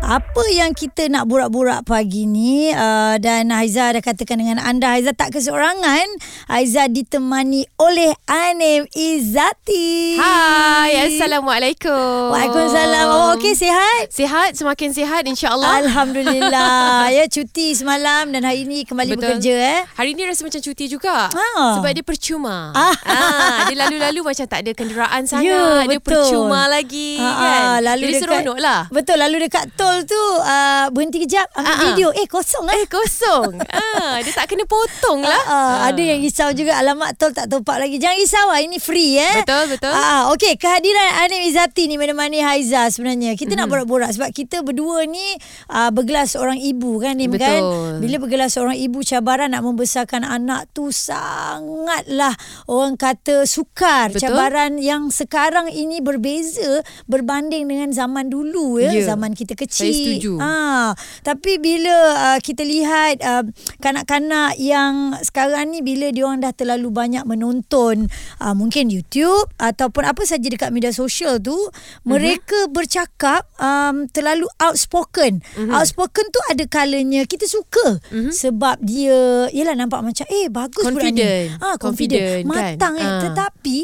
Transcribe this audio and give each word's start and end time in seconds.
Apa 0.00 0.40
yang 0.48 0.72
kita 0.72 1.10
nak 1.10 1.26
borak-borak 1.26 1.84
pagi 1.84 2.24
ni 2.24 2.70
uh, 2.70 3.18
dan 3.18 3.50
Haiza 3.50 3.90
dah 3.90 4.00
katakan 4.00 4.40
dengan 4.40 4.56
anda 4.56 4.94
Haiza 4.94 5.12
tak 5.12 5.36
keseorangan 5.36 6.06
Haiza 6.48 6.88
ditemani 6.88 7.66
oleh 7.76 8.16
Anim 8.24 8.88
Izzati 8.88 10.16
Hai, 10.16 11.12
Assalamualaikum. 11.12 12.32
Waalaikumsalam 12.32 13.06
Oh 13.10 13.28
okey 13.36 13.52
sihat? 13.52 14.08
Sihat, 14.08 14.56
semakin 14.56 14.96
sihat 14.96 15.28
insyaAllah. 15.28 15.84
Alhamdulillah 15.84 16.78
Ya 17.18 17.28
cuti 17.28 17.74
semalam 17.74 18.32
dan 18.32 18.46
hari 18.46 18.64
ni 18.64 18.88
kembali 18.88 19.12
Betul. 19.12 19.36
bekerja 19.36 19.54
eh 19.76 19.80
Hari 19.92 20.14
ni 20.14 20.24
rasa 20.24 20.40
macam 20.40 20.62
cuti 20.62 20.88
juga. 20.88 21.28
Ah. 21.28 21.74
Sebab 21.76 21.90
dia 21.90 22.06
percuma. 22.06 22.72
Ah. 22.72 22.96
Ah, 23.04 23.56
dia 23.66 23.76
lalu-lalu 23.76 24.24
macam 24.24 24.46
tak 24.46 24.62
ada 24.62 24.72
kenderaan 24.72 25.26
sangat. 25.26 25.52
Ya, 25.52 25.84
dia 25.84 25.98
betul. 26.00 26.16
percuma 26.16 26.64
lagi 26.64 27.18
Ah, 27.18 27.34
kan. 27.34 27.60
ah, 27.60 27.78
lalu 27.84 28.04
Jadi 28.08 28.14
dekat, 28.14 28.22
seronok 28.24 28.58
lah. 28.62 28.80
Betul 28.88 29.16
lalu 29.20 29.36
dekat 29.44 29.64
tol 29.76 29.87
tu 30.02 30.22
uh, 30.38 30.86
Berhenti 30.88 31.18
kejap 31.20 31.46
Ambil 31.52 31.64
Ah, 31.64 31.74
ah. 31.74 31.86
video 31.88 32.08
Eh 32.12 32.26
kosong 32.26 32.64
lah 32.64 32.74
Eh, 32.74 32.86
kosong. 32.86 33.50
ah, 33.62 34.16
dia 34.18 34.32
tak 34.32 34.48
kena 34.48 34.64
potong 34.64 35.20
lah. 35.20 35.42
Uh, 35.42 35.52
uh, 35.52 35.76
ada 35.86 35.98
yang 36.00 36.18
risau 36.18 36.50
juga 36.50 36.74
alamat 36.74 37.14
tol 37.14 37.30
tak 37.30 37.46
topak 37.46 37.78
lagi. 37.78 37.96
Jangan 37.96 38.16
risau 38.16 38.46
lah 38.46 38.58
ini 38.58 38.76
free 38.76 39.16
eh. 39.16 39.42
Betul, 39.42 39.64
betul. 39.70 39.90
Ah 39.90 40.26
uh, 40.26 40.32
okey 40.32 40.54
kehadiran 40.54 41.08
Anim 41.20 41.44
Izzati 41.44 41.84
ni 41.84 41.96
menemani 41.96 42.38
Haiza 42.38 42.88
sebenarnya. 42.88 43.32
Kita 43.32 43.48
mm-hmm. 43.48 43.56
nak 43.56 43.66
Mhm. 43.66 43.72
borak-borak 43.74 44.10
sebab 44.10 44.30
kita 44.30 44.56
berdua 44.60 45.04
ni 45.04 45.22
uh, 45.68 45.88
bergelar 45.88 46.24
seorang 46.24 46.56
ibu 46.56 46.98
kan 46.98 47.14
Nim 47.14 47.30
kan. 47.30 47.60
Betul. 47.60 47.92
Bila 48.00 48.16
bergelar 48.18 48.48
seorang 48.48 48.76
ibu 48.76 48.98
cabaran 49.00 49.48
nak 49.48 49.62
membesarkan 49.62 50.22
anak 50.22 50.66
tu 50.70 50.90
sangatlah 50.90 52.34
orang 52.66 52.94
kata 52.94 53.44
sukar. 53.44 54.10
Betul. 54.10 54.28
Cabaran 54.28 54.76
yang 54.78 55.08
sekarang 55.08 55.68
ini 55.68 56.00
berbeza 56.00 56.80
berbanding 57.04 57.64
dengan 57.64 57.90
zaman 57.90 58.26
dulu 58.26 58.78
ya, 58.78 58.90
Ya. 58.90 59.04
zaman 59.06 59.32
kita 59.32 59.54
kecil. 59.54 59.77
Saya 59.78 59.92
setuju. 59.94 60.32
Ah, 60.38 60.92
tapi 61.22 61.56
bila 61.56 61.94
uh, 62.34 62.38
kita 62.38 62.62
lihat 62.62 63.22
uh, 63.22 63.44
kanak-kanak 63.78 64.58
yang 64.58 65.14
sekarang 65.22 65.70
ni 65.70 65.80
bila 65.80 66.10
dia 66.10 66.26
orang 66.26 66.42
dah 66.42 66.50
terlalu 66.50 66.90
banyak 66.90 67.22
menonton 67.22 68.10
uh, 68.38 68.54
mungkin 68.54 68.90
YouTube 68.90 69.46
ataupun 69.56 70.02
apa 70.02 70.22
saja 70.24 70.44
dekat 70.44 70.70
media 70.70 70.90
sosial 70.90 71.38
tu, 71.38 71.54
Mhm. 71.54 72.08
mereka 72.08 72.58
bercakap 72.68 73.46
um, 73.56 74.04
terlalu 74.08 74.46
outspoken. 74.58 75.40
Mhm. 75.54 75.70
Outspoken 75.70 76.26
tu 76.28 76.40
ada 76.48 76.64
kalanya 76.64 77.22
kita 77.24 77.44
suka 77.44 78.00
sebab 78.30 78.80
dia 78.80 79.46
yalah 79.50 79.74
nampak 79.74 80.00
macam 80.00 80.26
eh 80.28 80.48
bagus 80.48 80.84
budak 80.84 81.12
ni. 81.12 81.20
Confident. 81.20 81.46
Ah, 81.58 81.76
confident. 81.76 81.88
Confident, 82.18 82.42
kan? 82.44 82.74
Matang 82.74 82.94
eh. 82.96 83.04
Ah. 83.04 83.20
Tetapi 83.20 83.78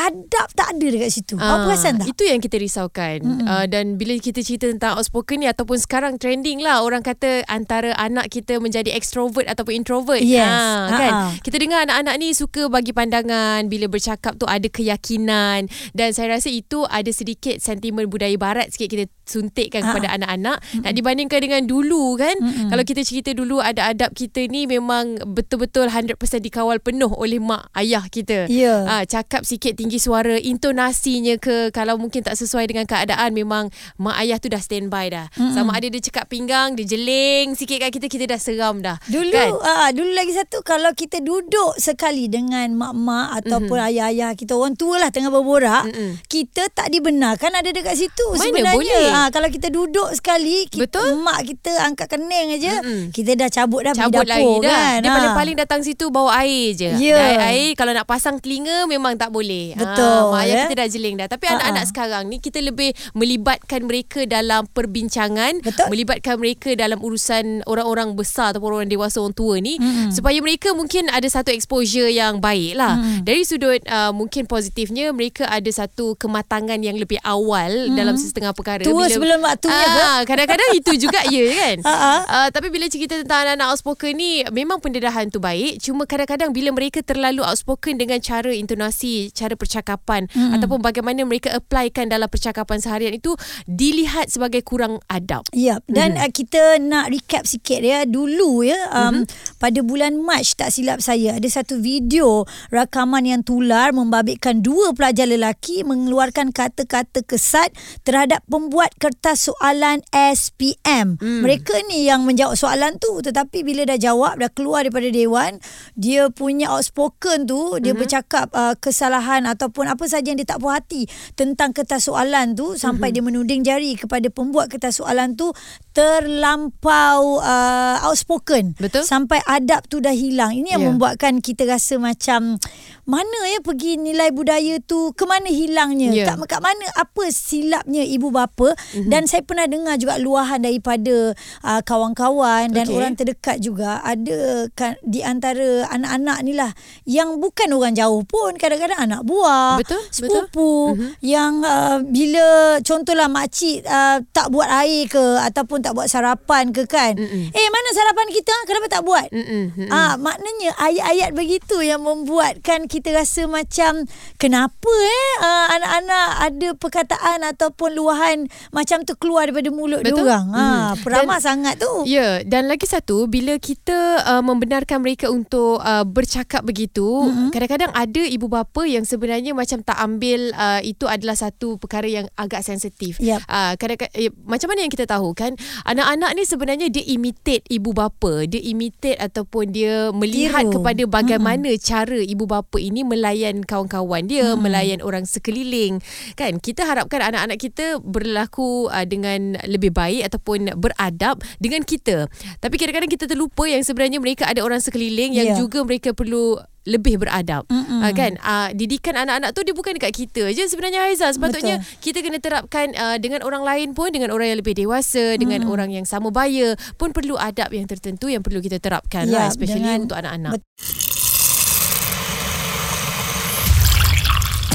adab 0.00 0.48
tak 0.50 0.68
ada 0.72 0.86
dekat 0.86 1.10
situ. 1.10 1.36
Ah, 1.36 1.60
Apa 1.60 1.68
perasan 1.68 2.00
tak? 2.00 2.08
Itu 2.08 2.24
yang 2.24 2.38
kita 2.38 2.56
risaukan. 2.56 3.18
Uh, 3.42 3.64
dan 3.64 3.94
bila 3.94 4.16
kita 4.16 4.40
cerita 4.40 4.64
tentang 4.66 4.96
outspoken 4.96 5.36
ni 5.36 5.46
ataupun 5.46 5.76
sekarang 5.76 6.16
trending 6.16 6.58
lah 6.58 6.80
orang 6.80 7.00
kata 7.00 7.44
antara 7.46 7.92
anak 7.94 8.28
kita 8.28 8.56
menjadi 8.56 8.90
extrovert 8.90 9.44
ataupun 9.44 9.76
introvert. 9.76 10.20
Yes. 10.20 10.46
Ah, 10.46 10.88
kan? 10.90 11.12
Ah, 11.12 11.20
ah. 11.22 11.30
Kita 11.38 11.56
dengar 11.56 11.84
anak-anak 11.84 12.14
ni 12.16 12.32
suka 12.32 12.66
bagi 12.66 12.90
pandangan 12.90 13.66
bila 13.66 13.86
bercakap 13.86 14.34
tu 14.34 14.44
ada 14.44 14.64
keyakinan 14.64 15.66
dan 15.90 16.08
saya 16.10 16.32
rasa 16.32 16.48
itu 16.48 16.84
ada 16.84 17.10
sedikit 17.10 17.58
sentimen 17.58 18.06
budaya 18.06 18.34
barat 18.36 18.70
sikit 18.70 18.88
kita 18.88 19.04
suntikkan 19.26 19.80
Ah. 19.80 19.86
kepada 19.90 20.08
anak-anak 20.12 20.58
nak 20.80 20.92
dibandingkan 20.92 21.40
dengan 21.40 21.62
dulu 21.64 22.14
kan. 22.14 22.36
Kalau 22.68 22.82
kita 22.82 23.02
cerita 23.02 23.30
dulu 23.30 23.58
ada 23.58 23.88
adab 23.88 24.12
kita 24.12 24.44
ni 24.44 24.64
memang 24.64 25.18
betul-betul 25.24 25.86
100% 25.86 26.14
dikawal 26.40 26.78
penuh 26.78 27.10
oleh 27.10 27.38
mak 27.38 27.70
ayah 27.74 28.06
kita. 28.06 28.46
Ya. 28.46 28.84
Ah, 28.84 29.02
cakap 29.02 29.42
sikit 29.42 29.74
tinggi 29.74 29.89
suara, 29.96 30.36
intonasinya 30.36 31.34
ke 31.36 31.70
kalau 31.70 31.96
mungkin 31.96 32.20
tak 32.20 32.36
sesuai 32.36 32.66
dengan 32.66 32.84
keadaan 32.84 33.32
memang 33.32 33.66
mak 33.96 34.20
ayah 34.20 34.36
tu 34.36 34.46
dah 34.46 34.58
standby 34.58 35.08
dah. 35.08 35.26
Mm-hmm. 35.32 35.52
Sama 35.52 35.72
ada 35.72 35.86
dia 35.86 35.98
cakap 36.00 36.28
pinggang, 36.28 36.74
dia 36.74 36.86
jeling 36.86 37.54
sikit 37.54 37.80
kat 37.80 37.90
kita 37.90 38.06
kita 38.06 38.24
dah 38.26 38.36
seram 38.36 38.78
dah. 38.78 39.00
Dulu 39.04 39.32
kan? 39.32 39.50
ah 39.62 39.90
dulu 39.90 40.12
lagi 40.12 40.30
satu 40.30 40.60
kalau 40.60 40.92
kita 40.92 41.18
duduk 41.18 41.74
sekali 41.76 42.26
dengan 42.26 42.70
mak-mak 42.72 43.40
ataupun 43.40 43.74
mm-hmm. 43.74 43.90
ayah-ayah 43.90 44.30
kita 44.34 44.52
orang 44.52 44.74
tua 44.74 44.98
lah 44.98 45.08
tengah 45.08 45.28
berborak, 45.28 45.86
Mm-mm. 45.86 46.20
kita 46.26 46.68
tak 46.68 46.86
dibenarkan 46.88 47.50
ada 47.52 47.66
dekat 47.66 47.96
situ 47.96 48.26
Mana 48.30 48.44
sebenarnya. 48.44 48.76
boleh? 48.76 49.06
Ah 49.10 49.28
kalau 49.28 49.48
kita 49.48 49.68
duduk 49.68 50.12
sekali, 50.12 50.66
kita, 50.66 50.84
Betul. 50.86 51.18
mak 51.18 51.40
kita 51.42 51.72
angkat 51.80 52.06
kening 52.10 52.48
aja, 52.52 52.74
Mm-mm. 52.78 53.00
kita 53.10 53.32
dah 53.34 53.48
cabut 53.48 53.80
dah 53.82 53.94
Cabut 53.96 54.20
pergi 54.20 54.28
lagi 54.28 54.42
dapur 54.42 54.60
dah. 54.60 54.70
kan. 54.70 54.96
Dia 54.98 55.08
Ah. 55.08 55.16
paling-paling 55.16 55.56
datang 55.56 55.80
situ 55.80 56.04
bawa 56.08 56.30
air 56.38 56.68
je. 56.72 56.90
Air, 56.90 57.38
air 57.40 57.70
kalau 57.72 57.90
nak 57.90 58.04
pasang 58.04 58.36
telinga 58.36 58.84
memang 58.84 59.14
tak 59.14 59.30
boleh. 59.30 59.69
Betul, 59.76 60.18
Ah, 60.20 60.30
mak 60.30 60.40
ayah 60.42 60.54
ya. 60.54 60.62
kita 60.64 60.74
dah 60.76 60.88
jeling 60.88 61.14
dah. 61.16 61.28
Tapi 61.28 61.44
Ah, 61.46 61.52
anak-anak 61.54 61.84
ah. 61.84 61.88
sekarang 61.88 62.22
ni 62.26 62.36
kita 62.38 62.58
lebih 62.58 62.90
melibatkan 63.12 63.80
mereka 63.84 64.24
dalam 64.24 64.66
perbincangan, 64.66 65.60
Betul. 65.60 65.86
melibatkan 65.88 66.34
mereka 66.36 66.72
dalam 66.74 66.98
urusan 66.98 67.62
orang-orang 67.64 68.14
besar 68.14 68.52
ataupun 68.52 68.82
orang 68.82 68.88
dewasa 68.88 69.20
orang 69.20 69.32
tua 69.32 69.56
ni 69.58 69.76
Mm-mm. 69.76 70.10
supaya 70.10 70.38
mereka 70.40 70.72
mungkin 70.72 71.06
ada 71.08 71.26
satu 71.26 71.50
exposure 71.50 72.08
yang 72.08 72.38
baik 72.38 72.74
lah. 72.74 72.96
Mm. 72.96 73.22
Dari 73.22 73.42
sudut 73.44 73.80
uh, 73.86 74.10
mungkin 74.10 74.44
positifnya 74.44 75.12
mereka 75.12 75.46
ada 75.46 75.68
satu 75.68 76.16
kematangan 76.16 76.80
yang 76.80 76.96
lebih 76.96 77.20
awal 77.22 77.70
dalam 77.92 78.16
setengah 78.16 78.50
perkara. 78.52 78.82
Tua 78.82 79.06
sebelum 79.06 79.40
waktunya 79.40 79.86
ke? 79.86 80.00
ah, 80.00 80.20
Kadang-kadang 80.28 80.70
itu 80.74 80.92
juga 80.96 81.20
ya 81.26 81.42
kan. 81.54 81.76
Ah, 81.90 81.96
ah. 81.96 82.18
Uh, 82.22 82.48
tapi 82.54 82.70
bila 82.70 82.86
cerita 82.86 83.18
tentang 83.18 83.42
anak-anak 83.42 83.74
outspoken 83.74 84.14
ni 84.14 84.46
memang 84.54 84.78
pendedahan 84.78 85.26
tu 85.26 85.42
baik 85.42 85.82
cuma 85.82 86.06
kadang-kadang 86.06 86.54
bila 86.54 86.70
mereka 86.70 87.02
terlalu 87.02 87.42
outspoken 87.42 87.98
dengan 87.98 88.22
cara 88.22 88.54
intonasi 88.54 89.34
cara 89.34 89.58
percakapan 89.60 90.24
mm-hmm. 90.32 90.56
ataupun 90.56 90.80
bagaimana 90.80 91.20
mereka 91.28 91.52
applykan 91.52 92.08
dalam 92.08 92.32
percakapan 92.32 92.80
seharian 92.80 93.12
itu 93.12 93.36
dilihat 93.68 94.32
sebagai 94.32 94.64
kurang 94.64 95.04
adab 95.12 95.44
Ya, 95.50 95.82
dan 95.90 96.14
mm-hmm. 96.14 96.24
uh, 96.24 96.30
kita 96.30 96.62
nak 96.78 97.10
recap 97.10 97.42
sikit 97.42 97.82
ya. 97.82 98.06
Dulu 98.06 98.62
ya, 98.62 98.88
um, 98.94 99.26
mm-hmm. 99.26 99.58
pada 99.58 99.80
bulan 99.82 100.16
Mac 100.22 100.46
tak 100.54 100.70
silap 100.70 101.02
saya 101.02 101.36
ada 101.36 101.48
satu 101.50 101.82
video 101.82 102.46
rakaman 102.70 103.26
yang 103.26 103.42
tular 103.42 103.90
membabitkan 103.90 104.62
dua 104.62 104.94
pelajar 104.94 105.26
lelaki 105.26 105.82
mengeluarkan 105.82 106.54
kata-kata 106.54 107.26
kesat 107.26 107.74
terhadap 108.06 108.46
pembuat 108.46 108.94
kertas 109.02 109.50
soalan 109.50 110.06
SPM. 110.14 111.18
Mm. 111.18 111.42
Mereka 111.42 111.74
ni 111.90 112.06
yang 112.06 112.22
menjawab 112.22 112.54
soalan 112.54 113.02
tu 113.02 113.18
tetapi 113.18 113.66
bila 113.66 113.82
dah 113.90 113.98
jawab 113.98 114.38
dah 114.38 114.50
keluar 114.54 114.86
daripada 114.86 115.10
dewan, 115.10 115.58
dia 115.98 116.30
punya 116.30 116.70
outspoken 116.70 117.50
tu 117.50 117.74
dia 117.82 117.90
mm-hmm. 117.90 117.98
bercakap 117.98 118.46
uh, 118.54 118.78
kesalahan 118.78 119.49
ataupun 119.54 119.90
apa 119.90 120.04
saja 120.06 120.30
yang 120.30 120.38
dia 120.38 120.46
tak 120.46 120.60
puas 120.60 120.78
hati 120.78 121.08
tentang 121.34 121.72
kertas 121.72 122.06
soalan 122.06 122.52
tu 122.54 122.76
sampai 122.76 123.10
mm-hmm. 123.10 123.14
dia 123.16 123.22
menuding 123.24 123.60
jari 123.64 123.92
kepada 123.96 124.28
pembuat 124.28 124.68
kertas 124.68 125.00
soalan 125.00 125.34
tu 125.34 125.50
terlampau 125.96 127.40
uh, 127.40 127.96
outspoken 128.06 128.76
Betul. 128.76 129.02
sampai 129.02 129.40
adab 129.48 129.84
tu 129.88 129.98
dah 129.98 130.12
hilang 130.12 130.52
ini 130.54 130.72
yang 130.76 130.78
Ya. 130.80 130.88
membuatkan 130.88 131.44
kita 131.44 131.68
rasa 131.68 132.00
macam 132.00 132.56
mana 133.04 133.38
ya 133.52 133.60
pergi 133.60 134.00
nilai 134.00 134.32
budaya 134.32 134.80
tu 134.80 135.12
ke 135.12 135.24
mana 135.26 135.50
hilangnya 135.50 136.14
Ya. 136.14 136.24
kat, 136.32 136.40
kat 136.46 136.60
mana 136.62 136.86
apa 136.94 137.28
silapnya 137.32 138.00
ibu 138.06 138.32
bapa 138.32 138.72
mm-hmm. 138.72 139.08
dan 139.08 139.24
saya 139.26 139.42
pernah 139.42 139.66
dengar 139.66 139.96
juga 139.96 140.16
luahan 140.20 140.62
daripada 140.62 141.32
uh, 141.64 141.80
kawan-kawan 141.84 142.70
dan 142.70 142.84
Okey. 142.86 142.96
orang 142.96 143.12
terdekat 143.16 143.56
juga 143.58 144.00
ada 144.04 144.68
kan, 144.76 145.00
di 145.02 145.24
antara 145.24 145.88
anak-anak 145.90 146.38
ni 146.44 146.52
lah 146.54 146.70
yang 147.08 147.40
bukan 147.40 147.72
orang 147.72 147.96
jauh 147.96 148.22
pun 148.22 148.54
kadang-kadang 148.60 149.00
anak 149.00 149.20
buah 149.24 149.39
Betul, 149.76 150.02
sepupu 150.08 150.48
betul. 150.92 150.96
Mhm. 150.96 151.08
yang 151.20 151.52
uh, 151.60 151.98
bila 152.02 152.46
contohlah 152.80 153.26
makcik 153.26 153.82
uh, 153.82 154.20
tak 154.30 154.48
buat 154.48 154.68
air 154.78 155.06
ke 155.06 155.20
ataupun 155.42 155.80
tak 155.80 155.92
buat 155.92 156.06
sarapan 156.06 156.70
ke 156.70 156.84
kan 156.84 157.14
Mm-mm. 157.14 157.50
eh 157.50 157.66
mana 157.66 157.88
sarapan 157.90 158.28
kita 158.28 158.54
kenapa 158.64 158.86
tak 158.88 159.02
buat 159.02 159.26
Mm-mm. 159.30 159.88
Ah, 159.88 160.14
maknanya 160.16 160.74
ayat-ayat 160.76 161.30
begitu 161.32 161.80
yang 161.80 162.00
membuatkan 162.00 162.84
kita 162.84 163.12
rasa 163.12 163.46
macam 163.46 164.04
kenapa 164.36 164.90
eh 164.90 165.30
uh, 165.38 165.66
anak-anak 165.72 166.28
ada 166.42 166.68
perkataan 166.74 167.38
ataupun 167.46 167.92
luahan 167.92 168.38
macam 168.70 169.02
tu 169.02 169.14
keluar 169.14 169.46
daripada 169.46 169.70
mulut 169.70 170.02
dia 170.02 170.12
orang. 170.12 170.44
Ah, 170.50 170.66
Mhm. 170.90 171.02
peramah 171.02 171.38
sangat 171.38 171.74
tu. 171.76 172.04
Ya, 172.04 172.42
dan 172.42 172.66
lagi 172.66 172.84
satu 172.84 173.24
bila 173.26 173.54
kita 173.56 173.94
uh, 174.26 174.42
membenarkan 174.42 174.98
mereka 174.98 175.28
untuk 175.28 175.78
uh, 175.78 176.02
bercakap 176.02 176.62
begitu, 176.62 177.06
mm-hmm. 177.06 177.50
kadang-kadang 177.50 177.92
ada 177.92 178.22
ibu 178.22 178.46
bapa 178.46 178.82
yang 178.82 179.02
sebenarnya 179.02 179.29
sebenarnya 179.30 179.54
macam 179.54 179.78
tak 179.86 179.94
ambil 179.94 180.50
uh, 180.58 180.82
itu 180.82 181.06
adalah 181.06 181.38
satu 181.38 181.78
perkara 181.78 182.10
yang 182.10 182.26
agak 182.34 182.66
sensitif. 182.66 183.14
Yap. 183.22 183.46
Uh, 183.46 183.78
kadang-kadang 183.78 184.10
eh, 184.18 184.34
macam 184.42 184.74
mana 184.74 184.82
yang 184.82 184.90
kita 184.90 185.06
tahu 185.06 185.38
kan 185.38 185.54
anak-anak 185.86 186.34
ni 186.34 186.42
sebenarnya 186.42 186.86
dia 186.90 187.06
imitate 187.06 187.62
ibu 187.70 187.94
bapa, 187.94 188.42
dia 188.50 188.58
imitate 188.58 189.22
ataupun 189.22 189.70
dia 189.70 190.10
melihat 190.10 190.66
Tiru. 190.66 190.82
kepada 190.82 191.02
bagaimana 191.06 191.70
mm-hmm. 191.70 191.86
cara 191.86 192.18
ibu 192.18 192.42
bapa 192.42 192.82
ini 192.82 193.06
melayan 193.06 193.62
kawan-kawan 193.62 194.26
dia, 194.26 194.50
mm. 194.50 194.58
melayan 194.58 194.98
orang 194.98 195.22
sekeliling. 195.22 196.02
Kan 196.34 196.58
kita 196.58 196.82
harapkan 196.82 197.22
anak-anak 197.22 197.62
kita 197.62 198.02
berlaku 198.02 198.90
uh, 198.90 199.06
dengan 199.06 199.62
lebih 199.62 199.94
baik 199.94 200.26
ataupun 200.26 200.74
beradab 200.74 201.38
dengan 201.62 201.86
kita. 201.86 202.26
Tapi 202.58 202.74
kadang-kadang 202.74 203.06
kita 203.14 203.30
terlupa 203.30 203.62
yang 203.70 203.86
sebenarnya 203.86 204.18
mereka 204.18 204.50
ada 204.50 204.66
orang 204.66 204.82
sekeliling 204.82 205.38
yang 205.38 205.46
Ya. 205.50 205.58
juga 205.58 205.82
mereka 205.82 206.14
perlu 206.14 206.58
lebih 206.82 207.16
beradab 207.16 207.64
Mm-mm. 207.66 208.00
uh, 208.00 208.10
kan 208.10 208.32
uh, 208.36 208.68
didikan 208.70 209.12
anak-anak 209.14 209.52
tu 209.52 209.60
dia 209.60 209.70
bukan 209.70 209.92
dekat 209.92 210.12
kita 210.14 210.48
je 210.48 210.64
sebenarnya 210.64 211.04
Haiza 211.04 211.28
sepatutnya 211.28 211.76
Betul. 211.76 212.00
kita 212.00 212.18
kena 212.20 212.38
terapkan 212.38 212.86
uh, 212.92 213.16
dengan 213.16 213.42
orang 213.42 213.60
lain 213.60 213.88
pun 213.90 214.08
dengan 214.08 214.30
orang 214.30 214.48
yang 214.48 214.58
lebih 214.58 214.72
dewasa 214.74 215.36
dengan 215.36 215.66
orang 215.66 215.90
yang 215.90 216.04
sama 216.04 216.28
baya 216.28 216.72
pun 216.94 217.10
perlu 217.10 217.36
adab 217.36 217.68
yang 217.68 217.84
tertentu 217.84 218.26
yang 218.26 218.40
perlu 218.40 218.58
kita 218.58 218.78
terapkan 218.78 219.24
Ya, 219.24 219.34
lah 219.36 219.46
especially 219.48 219.82
dengan- 219.82 220.04
untuk 220.04 220.16
anak-anak 220.16 220.56
Bet- 220.56 220.64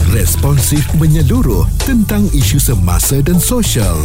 Responsif 0.07 0.85
menyeluruh 0.95 1.67
tentang 1.81 2.23
isu 2.31 2.55
semasa 2.55 3.19
dan 3.19 3.35
sosial. 3.35 3.99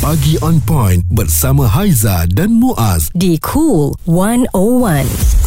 Pagi 0.00 0.40
on 0.40 0.56
point 0.58 1.04
bersama 1.06 1.68
Haiza 1.68 2.24
dan 2.28 2.56
Muaz. 2.56 3.12
di 3.12 3.36
Cool 3.38 3.92
101. 4.08 5.41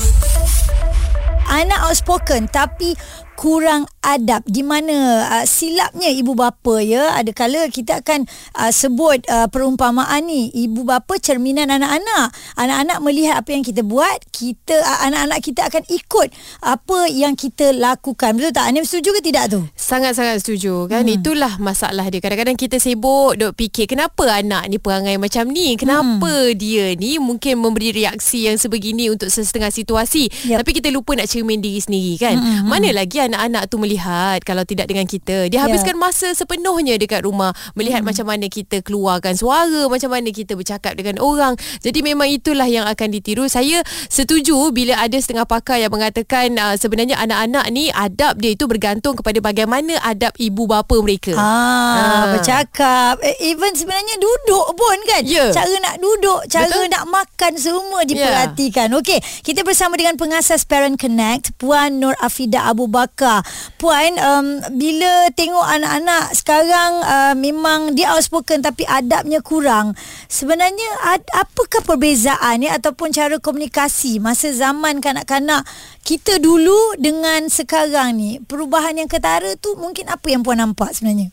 Anak 1.56 1.88
outspoken 1.88 2.52
tapi 2.52 3.00
kurang 3.40 3.88
adab. 4.06 4.46
Di 4.46 4.62
mana 4.62 5.26
uh, 5.26 5.46
silapnya 5.50 6.14
ibu 6.14 6.38
bapa 6.38 6.78
ya 6.86 7.18
ada 7.18 7.34
kala 7.34 7.68
kita 7.74 8.06
akan 8.06 8.30
uh, 8.54 8.70
sebut 8.70 9.26
uh, 9.26 9.50
perumpamaan 9.50 10.30
ni 10.30 10.54
ibu 10.54 10.86
bapa 10.86 11.18
cerminan 11.18 11.74
anak-anak. 11.74 12.30
Anak-anak 12.56 12.98
melihat 13.02 13.42
apa 13.42 13.50
yang 13.52 13.66
kita 13.66 13.82
buat 13.82 14.22
kita 14.30 14.78
uh, 14.78 15.10
anak-anak 15.10 15.40
kita 15.42 15.62
akan 15.66 15.84
ikut 15.90 16.28
apa 16.62 17.00
yang 17.10 17.34
kita 17.34 17.74
lakukan. 17.74 18.38
Betul 18.38 18.54
tak? 18.54 18.70
Anim 18.70 18.86
setuju 18.86 19.18
ke 19.18 19.22
tidak 19.26 19.50
tu? 19.50 19.66
Sangat-sangat 19.74 20.46
setuju 20.46 20.86
kan? 20.86 21.10
Hmm. 21.10 21.16
Itulah 21.18 21.58
masalah 21.58 22.06
dia. 22.14 22.22
Kadang-kadang 22.22 22.56
kita 22.56 22.78
sibuk 22.78 23.34
Duk 23.40 23.58
fikir 23.58 23.90
Kenapa 23.90 24.30
anak 24.30 24.70
ni 24.70 24.78
perangai 24.78 25.18
macam 25.18 25.50
ni? 25.50 25.74
Kenapa 25.80 26.30
hmm. 26.30 26.58
dia 26.58 26.94
ni 26.94 27.18
Mungkin 27.18 27.58
memberi 27.58 27.96
reaksi 27.96 28.46
yang 28.46 28.60
sebegini 28.60 29.10
Untuk 29.10 29.32
sesetengah 29.32 29.74
situasi? 29.74 30.30
Yap. 30.46 30.62
Tapi 30.62 30.72
kita 30.78 30.92
lupa 30.94 31.18
nak 31.18 31.32
cermin 31.32 31.64
diri 31.64 31.82
sendiri 31.82 32.14
kan? 32.20 32.36
Hmm. 32.38 32.70
Mana 32.70 32.92
lagi 32.94 33.18
anak-anak 33.18 33.72
tu 33.72 33.82
melihat 33.82 33.95
Kalau 34.42 34.64
tidak 34.64 34.88
dengan 34.88 35.06
kita 35.06 35.48
Dia 35.48 35.56
Ya. 35.56 35.62
habiskan 35.66 35.96
masa 35.96 36.32
sepenuhnya 36.32 36.96
Dekat 36.96 37.24
rumah 37.24 37.56
Melihat 37.74 38.04
hmm. 38.04 38.10
macam 38.12 38.26
mana 38.28 38.46
kita 38.46 38.80
keluarkan 38.80 39.34
suara 39.34 39.88
Macam 39.88 40.12
mana 40.12 40.30
kita 40.30 40.54
bercakap 40.54 40.94
dengan 40.94 41.18
orang 41.18 41.54
Jadi 41.80 42.02
memang 42.02 42.28
itulah 42.28 42.66
yang 42.66 42.84
akan 42.84 43.08
ditiru 43.10 43.48
Saya 43.48 43.80
setuju 44.08 44.70
Bila 44.70 44.98
ada 44.98 45.16
setengah 45.16 45.44
pakar 45.44 45.80
yang 45.80 45.90
mengatakan 45.90 46.54
uh, 46.56 46.76
Sebenarnya 46.76 47.16
anak-anak 47.18 47.66
ni 47.70 47.88
Adab 47.90 48.36
dia 48.36 48.52
itu 48.52 48.68
bergantung 48.68 49.16
kepada 49.16 49.40
bagaimana 49.40 49.96
adab 50.02 50.36
ibu 50.36 50.66
bapa 50.66 50.96
mereka. 51.00 51.34
Ah, 51.34 51.48
Ah. 51.96 52.26
bercakap 52.34 53.16
Eh, 53.20 53.36
Even 53.48 53.72
sebenarnya 53.72 54.16
duduk 54.18 54.76
pun 54.76 54.98
kan 55.06 55.24
Ya. 55.24 55.50
Cara 55.50 55.72
nak 55.80 55.98
duduk 55.98 56.44
Cara 56.46 56.68
Betul. 56.68 56.92
nak 56.92 57.04
makan 57.08 57.54
Semua 57.56 58.04
diperhatikan 58.04 58.92
Okey 58.94 59.18
Kita 59.42 59.62
bersama 59.62 59.96
dengan 59.96 60.16
pengasas 60.16 60.64
Parent 60.64 60.96
Connect 60.96 61.56
Puan 61.56 61.98
Nur 61.98 62.14
Afida 62.20 62.68
Abu 62.68 62.86
Bakar 62.86 63.42
Puan 63.86 64.18
um, 64.18 64.48
Bila 64.82 65.30
tengok 65.38 65.62
anak-anak 65.62 66.34
Sekarang 66.34 67.06
uh, 67.06 67.38
Memang 67.38 67.94
dia 67.94 68.18
outspoken 68.18 68.66
Tapi 68.66 68.82
adabnya 68.82 69.46
kurang 69.46 69.94
Sebenarnya 70.26 70.90
ad, 71.06 71.22
Apakah 71.30 71.86
perbezaan 71.86 72.66
ya 72.66 72.82
Ataupun 72.82 73.14
cara 73.14 73.38
komunikasi 73.38 74.18
Masa 74.18 74.50
zaman 74.58 75.06
kanak-kanak 75.06 75.70
Kita 76.02 76.42
dulu 76.42 76.98
Dengan 76.98 77.46
sekarang 77.46 78.18
ni 78.18 78.42
Perubahan 78.42 78.98
yang 78.98 79.06
ketara 79.06 79.54
tu 79.54 79.78
Mungkin 79.78 80.10
apa 80.10 80.34
yang 80.34 80.42
puan 80.42 80.58
nampak 80.58 80.90
sebenarnya 80.98 81.30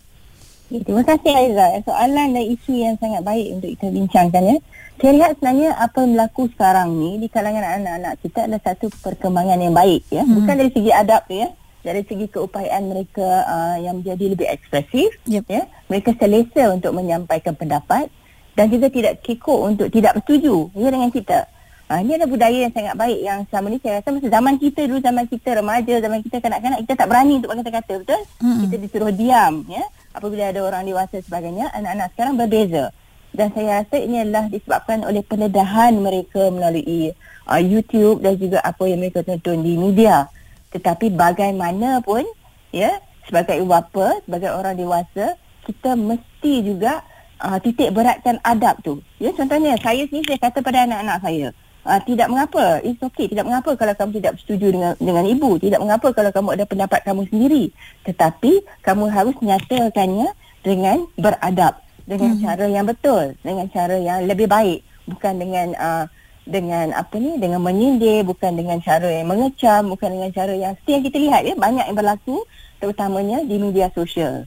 Ya, 0.72 0.80
terima 0.80 1.04
kasih 1.04 1.32
Aiza. 1.36 1.84
Soalan 1.84 2.32
dan 2.32 2.44
isu 2.48 2.72
yang 2.72 2.96
sangat 2.96 3.20
baik 3.20 3.60
untuk 3.60 3.76
kita 3.76 3.92
bincangkan 3.92 4.40
ya. 4.40 4.56
Saya 5.04 5.12
lihat 5.20 5.30
sebenarnya 5.36 5.76
apa 5.76 5.96
yang 6.00 6.10
berlaku 6.16 6.48
sekarang 6.48 6.96
ni 6.96 7.20
di 7.20 7.28
kalangan 7.28 7.60
anak-anak 7.60 8.16
kita 8.24 8.48
adalah 8.48 8.62
satu 8.64 8.88
perkembangan 9.04 9.60
yang 9.60 9.76
baik 9.76 10.00
ya. 10.08 10.24
Hmm. 10.24 10.32
Bukan 10.32 10.54
dari 10.56 10.72
segi 10.72 10.88
adab 10.88 11.28
tu 11.28 11.36
ya. 11.36 11.52
Dari 11.82 12.06
segi 12.06 12.30
keupayaan 12.30 12.86
mereka 12.86 13.42
uh, 13.42 13.76
yang 13.82 13.98
menjadi 13.98 14.24
lebih 14.32 14.46
ekspresif 14.46 15.10
Yep. 15.26 15.44
ya. 15.50 15.62
Mereka 15.90 16.14
selesa 16.16 16.70
untuk 16.70 16.94
menyampaikan 16.94 17.58
pendapat 17.58 18.06
dan 18.54 18.70
juga 18.70 18.86
tidak 18.92 19.18
kekok 19.26 19.60
untuk 19.74 19.86
tidak 19.90 20.22
bersetuju 20.22 20.70
ya 20.78 20.88
dengan 20.94 21.10
kita. 21.10 21.50
Ha, 21.92 22.00
ini 22.00 22.16
adalah 22.16 22.30
budaya 22.32 22.58
yang 22.64 22.72
sangat 22.72 22.94
baik 22.96 23.18
yang 23.20 23.38
selama 23.52 23.66
ni 23.68 23.76
saya 23.84 24.00
rasa 24.00 24.08
masa 24.16 24.28
zaman 24.32 24.54
kita 24.56 24.80
dulu, 24.88 25.00
zaman 25.04 25.24
kita 25.28 25.48
remaja, 25.60 25.94
zaman 26.00 26.18
kita 26.24 26.36
kanak-kanak, 26.40 26.78
kita 26.88 26.94
tak 26.96 27.08
berani 27.12 27.32
untuk 27.36 27.52
berkata-kata, 27.52 27.92
betul? 28.00 28.20
Mm-mm. 28.40 28.60
Kita 28.64 28.76
disuruh 28.80 29.12
diam, 29.12 29.54
ya. 29.68 29.84
Apabila 30.16 30.48
ada 30.48 30.60
orang 30.64 30.88
dewasa 30.88 31.20
sebagainya, 31.20 31.68
anak-anak 31.76 32.08
sekarang 32.16 32.34
berbeza. 32.40 32.84
Dan 33.32 33.52
saya 33.52 33.84
rasa 33.84 33.96
ini 34.00 34.24
adalah 34.24 34.48
disebabkan 34.48 35.04
oleh 35.04 35.20
pendedahan 35.20 35.92
mereka 36.00 36.48
melalui 36.48 37.12
uh, 37.44 37.60
YouTube 37.60 38.24
dan 38.24 38.40
juga 38.40 38.64
apa 38.64 38.88
yang 38.88 39.00
mereka 39.00 39.20
tonton 39.20 39.60
di 39.60 39.76
media. 39.76 40.32
Tetapi 40.72 41.12
bagaimanapun, 41.12 42.24
ya, 42.72 42.98
sebagai 43.28 43.60
ibu 43.60 43.70
bapa, 43.70 44.18
sebagai 44.24 44.50
orang 44.52 44.74
dewasa, 44.74 45.36
kita 45.68 45.94
mesti 45.94 46.64
juga 46.66 47.04
uh, 47.38 47.58
titik 47.62 47.94
beratkan 47.94 48.40
adab 48.42 48.80
tu. 48.82 48.98
Ya, 49.22 49.30
contohnya 49.36 49.78
saya 49.78 50.02
sendiri 50.08 50.34
saya 50.34 50.40
kata 50.48 50.58
pada 50.64 50.88
anak-anak 50.88 51.18
saya, 51.22 51.48
uh, 51.86 52.00
tidak 52.02 52.28
mengapa, 52.30 52.82
it's 52.82 53.02
okay, 53.02 53.26
tidak 53.30 53.46
mengapa 53.46 53.74
kalau 53.78 53.94
kamu 53.94 54.10
tidak 54.22 54.32
bersetuju 54.38 54.66
dengan 54.74 54.92
dengan 54.98 55.24
ibu, 55.26 55.50
tidak 55.58 55.80
mengapa 55.82 56.08
kalau 56.14 56.30
kamu 56.34 56.48
ada 56.56 56.64
pendapat 56.66 57.00
kamu 57.06 57.22
sendiri. 57.30 57.64
Tetapi 58.06 58.52
kamu 58.82 59.04
harus 59.10 59.36
nyatakannya 59.38 60.28
dengan 60.62 61.06
beradab, 61.18 61.78
dengan 62.06 62.34
mm-hmm. 62.34 62.44
cara 62.46 62.64
yang 62.70 62.86
betul, 62.86 63.22
dengan 63.42 63.66
cara 63.70 63.96
yang 63.98 64.18
lebih 64.26 64.46
baik, 64.46 64.80
bukan 65.10 65.34
dengan 65.38 65.66
uh, 65.78 66.04
dengan 66.42 66.90
apa 66.90 67.14
ni 67.22 67.38
dengan 67.38 67.62
menyindir 67.62 68.26
bukan 68.26 68.58
dengan 68.58 68.82
cara 68.82 69.06
yang 69.06 69.30
mengecam 69.30 69.86
bukan 69.86 70.10
dengan 70.10 70.30
cara 70.34 70.52
yang 70.58 70.72
seperti 70.74 70.90
yang 70.90 71.04
kita 71.06 71.18
lihat 71.22 71.42
ya 71.46 71.54
banyak 71.54 71.84
yang 71.86 71.96
berlaku 71.96 72.42
terutamanya 72.82 73.46
di 73.46 73.56
media 73.62 73.86
sosial 73.94 74.42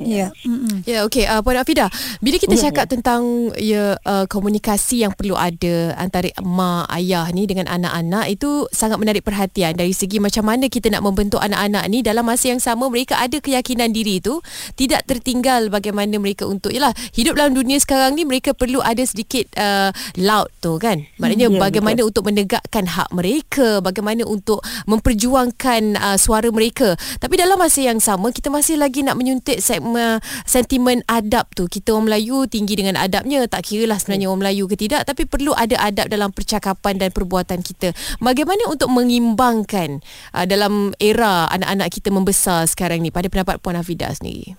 Ya. 0.00 0.32
Mm-mm. 0.48 0.80
Ya, 0.88 1.04
okey. 1.04 1.28
Uh, 1.28 1.44
Puan 1.44 1.60
Afida, 1.60 1.92
bila 2.24 2.40
kita 2.40 2.56
Ya, 2.56 2.72
cakap 2.72 2.88
tentang 2.88 3.52
ya 3.60 4.00
uh, 4.00 4.24
komunikasi 4.26 5.04
yang 5.04 5.12
perlu 5.12 5.36
ada 5.36 5.92
antara 6.00 6.32
mak, 6.40 6.88
ayah 6.96 7.28
ni 7.36 7.44
dengan 7.44 7.68
anak-anak 7.68 8.32
itu 8.32 8.64
sangat 8.72 8.96
menarik 8.96 9.20
perhatian 9.20 9.76
dari 9.76 9.92
segi 9.92 10.16
macam 10.16 10.48
mana 10.48 10.72
kita 10.72 10.88
nak 10.88 11.04
membentuk 11.04 11.38
anak-anak 11.38 11.84
ni 11.92 12.00
dalam 12.00 12.24
masa 12.24 12.48
yang 12.48 12.60
sama 12.60 12.88
mereka 12.88 13.20
ada 13.20 13.36
keyakinan 13.38 13.92
diri 13.92 14.24
tu 14.24 14.40
tidak 14.76 15.04
tertinggal 15.04 15.68
bagaimana 15.68 16.16
mereka 16.16 16.48
untuk 16.48 16.72
yalah 16.72 16.96
hidup 17.12 17.36
dalam 17.36 17.52
dunia 17.52 17.76
sekarang 17.76 18.16
ni 18.16 18.24
mereka 18.24 18.56
perlu 18.56 18.80
ada 18.80 19.04
sedikit 19.04 19.46
uh, 19.60 19.92
loud 20.16 20.48
tu 20.64 20.80
kan. 20.80 21.04
Maknanya 21.20 21.48
Ya, 21.50 21.58
bagaimana 21.58 22.06
untuk 22.06 22.30
menegakkan 22.30 22.86
hak 22.86 23.10
mereka, 23.10 23.82
bagaimana 23.82 24.22
untuk 24.22 24.62
memperjuangkan 24.86 25.98
uh, 25.98 26.14
suara 26.20 26.46
mereka. 26.54 26.94
Tapi 27.18 27.34
dalam 27.34 27.58
masa 27.58 27.82
yang 27.82 27.98
sama 27.98 28.30
kita 28.30 28.54
masih 28.54 28.78
lagi 28.78 29.02
nak 29.02 29.18
menyuntik 29.18 29.58
segmen 29.58 29.89
sentimen 30.44 31.00
adab 31.06 31.48
tu. 31.54 31.70
Kita 31.70 31.94
orang 31.94 32.12
Melayu 32.12 32.46
tinggi 32.50 32.74
dengan 32.76 32.98
adabnya, 33.00 33.46
tak 33.46 33.70
kira 33.70 33.88
lah 33.88 33.98
sebenarnya 33.98 34.28
orang 34.28 34.42
Melayu 34.46 34.64
ke 34.68 34.76
tidak, 34.76 35.06
tapi 35.06 35.24
perlu 35.24 35.54
ada 35.56 35.78
adab 35.80 36.10
dalam 36.10 36.30
percakapan 36.34 36.98
dan 36.98 37.10
perbuatan 37.14 37.62
kita. 37.64 37.94
Bagaimana 38.18 38.66
untuk 38.68 38.90
mengimbangkan 38.92 40.02
uh, 40.34 40.46
dalam 40.46 40.92
era 40.98 41.48
anak-anak 41.50 41.88
kita 41.90 42.08
membesar 42.12 42.66
sekarang 42.66 43.00
ni 43.00 43.14
pada 43.14 43.30
pendapat 43.30 43.62
Puan 43.62 43.78
Hafidah 43.78 44.12
sendiri? 44.12 44.58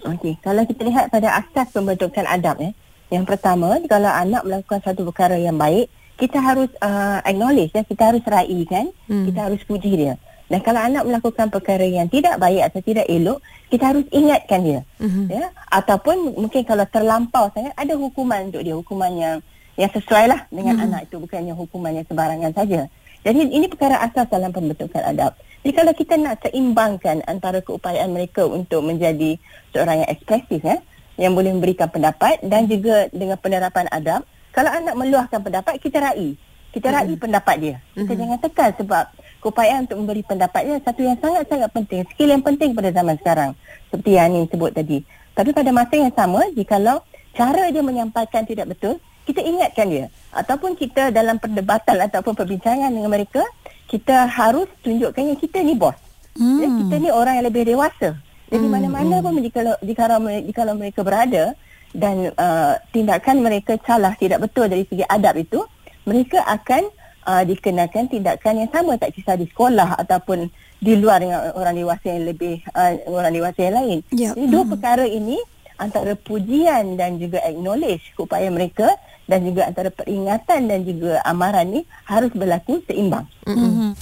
Okey, 0.00 0.40
kalau 0.40 0.64
kita 0.64 0.80
lihat 0.88 1.12
pada 1.12 1.44
asas 1.44 1.68
pembentukan 1.76 2.24
adab 2.24 2.56
ya. 2.60 2.72
Yang 3.10 3.24
pertama, 3.26 3.74
kalau 3.90 4.08
anak 4.08 4.46
melakukan 4.46 4.80
satu 4.86 5.02
perkara 5.10 5.34
yang 5.34 5.58
baik, 5.58 5.90
kita 6.16 6.38
harus 6.38 6.70
uh, 6.78 7.18
acknowledge 7.26 7.74
ya, 7.74 7.82
kita 7.82 8.12
harus 8.12 8.22
raikan, 8.22 8.92
Hmm. 9.10 9.24
hmm. 9.24 9.26
kita 9.32 9.40
harus 9.50 9.60
puji 9.66 9.90
dia. 9.98 10.14
Dan 10.50 10.66
kalau 10.66 10.82
anak 10.82 11.06
melakukan 11.06 11.46
perkara 11.46 11.86
yang 11.86 12.10
tidak 12.10 12.34
baik 12.42 12.66
atau 12.66 12.82
tidak 12.82 13.06
elok, 13.06 13.38
kita 13.70 13.94
harus 13.94 14.02
ingatkan 14.10 14.60
dia. 14.66 14.80
Mhm. 14.98 15.30
Ya, 15.30 15.54
ataupun 15.70 16.34
mungkin 16.34 16.66
kalau 16.66 16.82
terlampau 16.90 17.46
sangat 17.54 17.70
ada 17.78 17.94
hukuman 17.94 18.50
untuk 18.50 18.66
dia, 18.66 18.74
hukuman 18.74 19.12
yang 19.14 19.36
yang 19.78 19.88
sesuai 19.94 20.26
lah 20.26 20.44
dengan 20.50 20.76
Hmm. 20.76 20.82
hmm. 20.82 20.92
anak 20.92 21.00
itu 21.08 21.16
bukannya 21.22 21.54
hukuman 21.54 21.92
yang 21.94 22.06
sembarangan 22.10 22.52
saja. 22.52 22.90
Jadi 23.22 23.40
ini 23.48 23.64
perkara 23.70 24.02
asas 24.02 24.26
dalam 24.28 24.50
pembentukan 24.50 25.00
adab. 25.06 25.38
Jadi 25.62 25.72
kalau 25.72 25.92
kita 25.94 26.14
nak 26.18 26.42
seimbangkan 26.42 27.22
antara 27.24 27.62
keupayaan 27.62 28.10
mereka 28.10 28.44
untuk 28.44 28.82
menjadi 28.84 29.38
seorang 29.72 30.04
yang 30.04 30.10
ekspresif 30.10 30.60
ya, 30.60 30.82
yang 31.16 31.32
boleh 31.32 31.52
memberikan 31.52 31.88
pendapat 31.88 32.42
dan 32.42 32.66
juga 32.66 33.08
dengan 33.12 33.38
penerapan 33.38 33.86
adab, 33.92 34.26
kalau 34.50 34.68
anak 34.72 34.98
meluahkan 34.98 35.40
pendapat 35.40 35.78
kita 35.78 36.00
rai. 36.02 36.34
Kita 36.72 36.88
rai 36.92 37.12
pendapat 37.16 37.56
dia. 37.60 37.76
Kita 37.94 38.12
Mhm. 38.12 38.20
jangan 38.20 38.38
tekan 38.40 38.70
sebab 38.76 39.04
keupayaan 39.40 39.88
untuk 39.88 39.98
memberi 40.04 40.22
pendapatnya 40.22 40.78
satu 40.84 41.00
yang 41.00 41.16
sangat-sangat 41.18 41.70
penting, 41.72 42.00
skill 42.12 42.30
yang 42.30 42.44
penting 42.44 42.76
pada 42.76 42.92
zaman 42.92 43.16
sekarang. 43.18 43.50
Seperti 43.88 44.10
yang 44.14 44.30
Anin 44.30 44.46
sebut 44.46 44.70
tadi. 44.70 45.02
Tapi 45.34 45.50
pada 45.56 45.70
masa 45.72 45.94
yang 45.96 46.12
sama, 46.12 46.44
jikalau 46.52 47.00
cara 47.32 47.72
dia 47.72 47.80
menyampaikan 47.80 48.44
tidak 48.44 48.76
betul, 48.76 49.00
kita 49.24 49.40
ingatkan 49.40 49.86
dia. 49.88 50.06
Ataupun 50.30 50.76
kita 50.76 51.08
dalam 51.10 51.40
perdebatan 51.40 51.96
ataupun 52.06 52.36
perbincangan 52.36 52.92
dengan 52.92 53.10
mereka, 53.10 53.42
kita 53.88 54.28
harus 54.28 54.68
tunjukkan 54.84 55.34
yang 55.34 55.38
kita 55.40 55.58
ni 55.64 55.74
bos. 55.74 55.96
Hmm. 56.38 56.60
Ya, 56.62 56.68
kita 56.68 56.94
ni 57.00 57.08
orang 57.10 57.40
yang 57.40 57.46
lebih 57.50 57.66
dewasa. 57.66 58.14
Jadi 58.50 58.66
hmm. 58.66 58.74
mana-mana 58.74 59.16
pun 59.22 59.38
jikalau, 59.38 59.74
jikalau, 59.82 60.18
jikalau 60.46 60.74
mereka 60.78 61.00
berada 61.02 61.44
dan 61.90 62.30
uh, 62.38 62.78
tindakan 62.94 63.42
mereka 63.42 63.78
salah 63.82 64.14
tidak 64.14 64.46
betul 64.46 64.70
dari 64.70 64.86
segi 64.86 65.02
adab 65.06 65.38
itu, 65.38 65.62
mereka 66.06 66.42
akan 66.46 66.86
uh, 67.26 67.42
dikenakan 67.44 68.08
tindakan 68.08 68.64
yang 68.64 68.70
sama 68.70 68.96
tak 68.96 69.16
kisah 69.16 69.36
di 69.36 69.48
sekolah 69.48 70.00
ataupun 70.00 70.48
di 70.80 70.96
luar 70.96 71.20
dengan 71.20 71.52
orang 71.52 71.76
dewasa 71.76 72.06
yang 72.08 72.24
lebih 72.24 72.64
uh, 72.72 72.92
orang 73.08 73.32
dewasa 73.34 73.60
yang 73.60 73.76
lain. 73.76 73.98
Yep. 74.12 74.32
Jadi 74.36 74.46
dua 74.48 74.64
perkara 74.64 75.04
ini 75.04 75.36
antara 75.80 76.12
pujian 76.12 77.00
dan 77.00 77.16
juga 77.16 77.40
acknowledge 77.40 78.12
keupayaan 78.16 78.52
mereka 78.52 78.88
dan 79.24 79.46
juga 79.46 79.64
antara 79.68 79.88
peringatan 79.88 80.68
dan 80.68 80.80
juga 80.84 81.24
amaran 81.24 81.66
ni 81.72 81.80
harus 82.04 82.28
berlaku 82.36 82.84
seimbang. 82.84 83.24
Mm-hmm. 83.48 83.92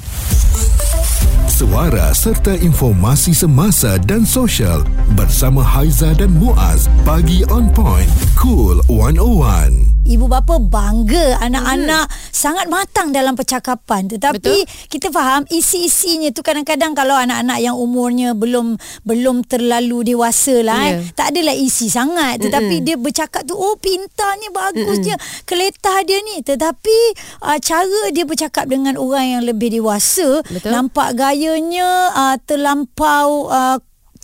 Suara 1.59 2.15
serta 2.15 2.55
informasi 2.55 3.35
semasa 3.35 3.99
dan 3.99 4.23
sosial 4.23 4.87
bersama 5.19 5.59
Haiza 5.59 6.15
dan 6.15 6.31
Muaz 6.39 6.87
pagi 7.03 7.43
on 7.51 7.67
point 7.75 8.07
cool 8.39 8.79
101 8.87 9.98
ibu 10.09 10.25
bapa 10.27 10.57
bangga 10.57 11.37
anak-anak 11.45 12.09
hmm. 12.09 12.17
sangat 12.33 12.67
matang 12.73 13.13
dalam 13.13 13.37
percakapan 13.37 14.09
tetapi 14.09 14.65
Betul. 14.65 14.89
kita 14.89 15.09
faham 15.13 15.45
isi-isinya 15.53 16.33
tu 16.33 16.41
kadang-kadang 16.41 16.97
kalau 16.97 17.15
anak-anak 17.15 17.61
yang 17.61 17.77
umurnya 17.77 18.33
belum 18.33 18.81
belum 19.05 19.45
terlalu 19.45 20.17
dewasa 20.17 20.65
lah 20.65 20.97
yeah. 20.97 21.05
eh, 21.05 21.13
tak 21.13 21.37
adalah 21.37 21.53
isi 21.53 21.93
sangat 21.93 22.41
tetapi 22.41 22.81
Mm-mm. 22.81 22.87
dia 22.89 22.97
bercakap 22.97 23.45
tu 23.45 23.53
oh 23.53 23.77
pintarnya 23.77 24.49
bagusnya 24.49 25.17
Mm-mm. 25.21 25.45
keletah 25.45 26.01
dia 26.09 26.19
ni 26.25 26.41
tetapi 26.41 26.99
uh, 27.45 27.59
cara 27.61 28.03
dia 28.11 28.25
bercakap 28.25 28.65
dengan 28.65 28.97
orang 28.97 29.39
yang 29.39 29.43
lebih 29.45 29.69
dewasa 29.69 30.41
Betul. 30.49 30.73
nampak 30.73 31.13
gayanya 31.15 32.13
uh, 32.17 32.37
terlampau 32.41 33.53
uh, 33.53 33.77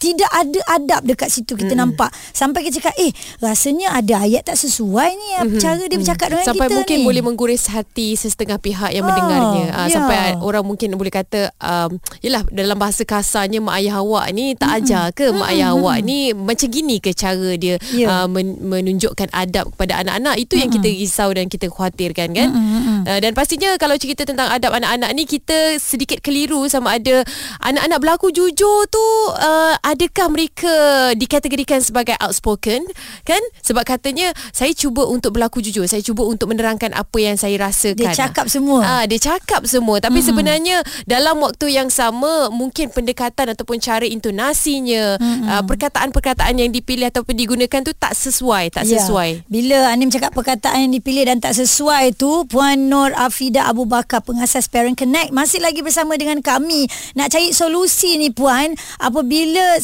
tidak 0.05 0.31
ada 0.37 0.61
adab 0.77 1.01
dekat 1.09 1.33
situ 1.33 1.57
kita 1.57 1.73
mm. 1.73 1.81
nampak 1.81 2.13
sampai 2.37 2.61
kita 2.69 2.85
cakap 2.85 2.95
eh 3.01 3.13
rasanya 3.41 3.97
ada 3.97 4.21
ayat 4.21 4.45
tak 4.45 4.61
sesuai 4.61 5.11
ni 5.17 5.29
mm-hmm. 5.33 5.61
cara 5.65 5.83
dia 5.89 5.97
bercakap 5.97 6.29
dengan 6.29 6.45
sampai 6.45 6.61
kita 6.61 6.61
ni 6.61 6.69
sampai 6.69 6.77
mungkin 6.77 6.99
boleh 7.09 7.23
menggores 7.25 7.65
hati 7.73 8.09
sesetengah 8.13 8.61
pihak 8.61 8.93
yang 8.93 9.05
ah, 9.05 9.09
mendengarnya 9.09 9.65
yeah. 9.73 9.89
sampai 9.89 10.17
orang 10.45 10.65
mungkin 10.69 10.93
boleh 11.01 11.09
kata 11.09 11.49
um, 11.57 11.97
yalah 12.21 12.45
dalam 12.53 12.77
bahasa 12.77 13.09
kasarnya 13.09 13.65
mak 13.65 13.81
ayah 13.81 14.05
awak 14.05 14.29
ni 14.37 14.53
tak 14.53 14.69
mm-hmm. 14.69 14.85
ajar 14.85 15.05
ke 15.17 15.27
mak 15.33 15.49
ayah 15.57 15.73
mm-hmm. 15.73 15.81
awak 15.81 15.97
ni 16.05 16.19
macam 16.37 16.69
gini 16.69 16.97
ke 17.01 17.11
cara 17.17 17.51
dia 17.57 17.81
yeah. 17.97 18.25
uh, 18.25 18.27
men- 18.29 18.61
menunjukkan 18.61 19.33
adab 19.33 19.73
kepada 19.73 20.05
anak-anak 20.05 20.37
itu 20.37 20.61
mm-hmm. 20.61 20.61
yang 20.61 20.71
kita 20.71 20.89
risau 20.93 21.31
dan 21.33 21.47
kita 21.49 21.67
khawatirkan 21.73 22.29
kan 22.37 22.49
mm-hmm. 22.53 22.99
uh, 23.09 23.19
dan 23.25 23.33
pastinya 23.33 23.73
kalau 23.81 23.97
cerita 23.97 24.29
tentang 24.29 24.53
adab 24.53 24.77
anak-anak 24.77 25.11
ni 25.17 25.25
kita 25.25 25.81
sedikit 25.81 26.21
keliru 26.21 26.69
sama 26.69 27.01
ada 27.01 27.25
anak-anak 27.65 27.99
berlaku 28.03 28.29
jujur 28.35 28.85
tu 28.91 29.07
uh, 29.39 29.73
adakah 29.95 30.27
mereka 30.27 30.75
dikategorikan 31.15 31.79
sebagai 31.79 32.19
outspoken 32.19 32.83
kan 33.23 33.39
sebab 33.63 33.87
katanya 33.87 34.35
saya 34.51 34.75
cuba 34.75 35.07
untuk 35.07 35.39
berlaku 35.39 35.63
jujur 35.63 35.87
saya 35.87 36.03
cuba 36.03 36.27
untuk 36.27 36.51
menerangkan 36.51 36.91
apa 36.93 37.19
yang 37.23 37.39
saya 37.39 37.55
rasakan 37.63 37.97
dia 37.97 38.11
cakap 38.11 38.51
semua 38.51 38.83
ah 38.83 39.05
dia 39.07 39.23
cakap 39.23 39.63
semua 39.71 40.03
tapi 40.03 40.19
hmm. 40.21 40.27
sebenarnya 40.27 40.77
dalam 41.07 41.39
waktu 41.39 41.79
yang 41.79 41.89
sama 41.89 42.51
mungkin 42.51 42.91
pendekatan 42.91 43.55
ataupun 43.55 43.79
cara 43.79 44.03
intonasinya 44.03 45.17
hmm. 45.23 45.47
uh, 45.47 45.63
perkataan-perkataan 45.63 46.59
yang 46.59 46.75
dipilih 46.75 47.07
ataupun 47.09 47.39
digunakan 47.39 47.81
tu 47.87 47.95
tak 47.95 48.19
sesuai 48.19 48.75
tak 48.75 48.91
ya. 48.91 48.99
sesuai 48.99 49.47
bila 49.47 49.95
Anim 49.95 50.11
cakap 50.11 50.35
perkataan 50.35 50.91
yang 50.91 50.93
dipilih 50.99 51.31
dan 51.31 51.39
tak 51.39 51.55
sesuai 51.55 52.19
tu 52.19 52.45
Puan 52.51 52.91
Nur 52.91 53.15
Afida 53.15 53.71
Abu 53.71 53.87
Bakar 53.87 54.27
pengasas 54.27 54.67
Parent 54.67 54.99
Connect 54.99 55.31
masih 55.31 55.63
lagi 55.63 55.81
bersama 55.87 56.19
dengan 56.19 56.43
kami 56.43 56.91
nak 57.15 57.31
cari 57.31 57.55
solusi 57.55 58.19
ni 58.19 58.35
puan 58.35 58.75
apabila 58.99 59.84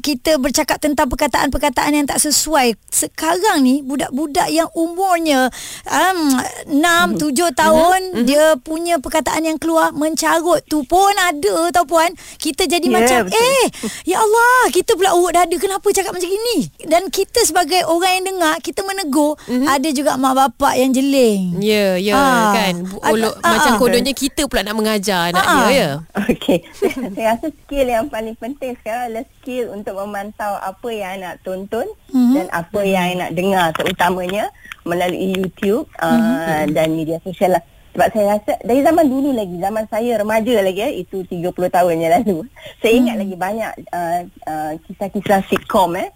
kita 0.00 0.40
bercakap 0.40 0.80
tentang 0.80 1.06
perkataan-perkataan 1.06 1.92
yang 1.94 2.06
tak 2.08 2.18
sesuai. 2.20 2.74
Sekarang 2.88 3.62
ni 3.62 3.84
budak-budak 3.84 4.48
yang 4.48 4.66
umurnya 4.72 5.52
um, 5.86 6.40
6 6.66 7.20
7 7.20 7.30
hmm. 7.30 7.52
tahun 7.54 8.00
mm-hmm. 8.00 8.24
dia 8.26 8.44
punya 8.60 8.96
perkataan 8.98 9.46
yang 9.46 9.58
keluar 9.60 9.92
mencarut 9.92 10.64
tu 10.66 10.82
pun 10.88 11.12
ada 11.20 11.70
tau 11.70 11.84
puan. 11.84 12.10
Kita 12.40 12.64
jadi 12.64 12.84
yeah, 12.88 12.96
macam 12.96 13.20
betul. 13.28 13.38
eh 13.38 13.64
ya 14.08 14.16
Allah 14.18 14.72
kita 14.72 14.96
pula 14.96 15.14
urut 15.14 15.36
dada 15.36 15.56
kenapa 15.60 15.86
cakap 15.92 16.16
macam 16.16 16.28
gini? 16.28 16.66
Dan 16.84 17.12
kita 17.12 17.44
sebagai 17.44 17.84
orang 17.86 18.20
yang 18.20 18.26
dengar 18.36 18.54
kita 18.64 18.80
menegur 18.82 19.36
mm-hmm. 19.46 19.68
ada 19.68 19.88
juga 19.92 20.16
mak 20.16 20.34
bapak 20.34 20.74
yang 20.80 20.90
jeling. 20.90 21.60
Ya 21.60 21.70
yeah, 21.70 21.92
ya 22.00 22.12
yeah, 22.16 22.24
ha. 22.24 22.54
kan. 22.56 22.74
Uluk, 23.12 23.34
ha. 23.44 23.48
macam 23.54 23.72
kodonnya 23.76 24.14
kita 24.16 24.48
pula 24.48 24.64
nak 24.64 24.76
mengajar 24.76 25.30
anak 25.30 25.44
ha. 25.44 25.54
dia 25.54 25.68
ya. 25.70 25.90
Okey. 26.30 26.58
Saya 27.16 27.36
rasa 27.36 27.48
skill 27.52 27.86
yang 27.86 28.06
paling 28.08 28.36
penting 28.38 28.72
sekarang 28.80 29.12
adalah 29.12 29.26
skill 29.40 29.64
untuk 29.74 29.89
untuk 29.90 30.06
memantau 30.06 30.54
apa 30.62 30.88
yang 30.94 31.18
nak 31.18 31.42
tonton 31.42 31.82
mm-hmm. 32.14 32.34
dan 32.38 32.46
apa 32.54 32.80
yang 32.86 33.18
nak 33.18 33.34
dengar 33.34 33.74
terutamanya 33.74 34.46
melalui 34.86 35.34
YouTube 35.34 35.90
mm-hmm. 35.98 36.70
dan 36.70 36.94
media 36.94 37.18
sosial 37.26 37.58
lah. 37.58 37.64
Sebab 37.90 38.06
saya 38.14 38.26
rasa 38.38 38.52
dari 38.62 38.86
zaman 38.86 39.10
dulu 39.10 39.34
lagi, 39.34 39.58
zaman 39.58 39.84
saya 39.90 40.22
remaja 40.22 40.62
lagi 40.62 40.78
eh, 40.78 41.02
itu 41.02 41.26
30 41.26 41.50
tahun 41.50 41.98
yang 41.98 42.22
lalu. 42.22 42.46
Saya 42.80 42.92
ingat 42.94 43.18
mm-hmm. 43.18 43.22
lagi 43.26 43.34
banyak 43.34 43.72
uh, 43.90 44.20
uh, 44.46 44.72
kisah-kisah 44.86 45.42
sitcom 45.50 45.98
eh, 45.98 46.14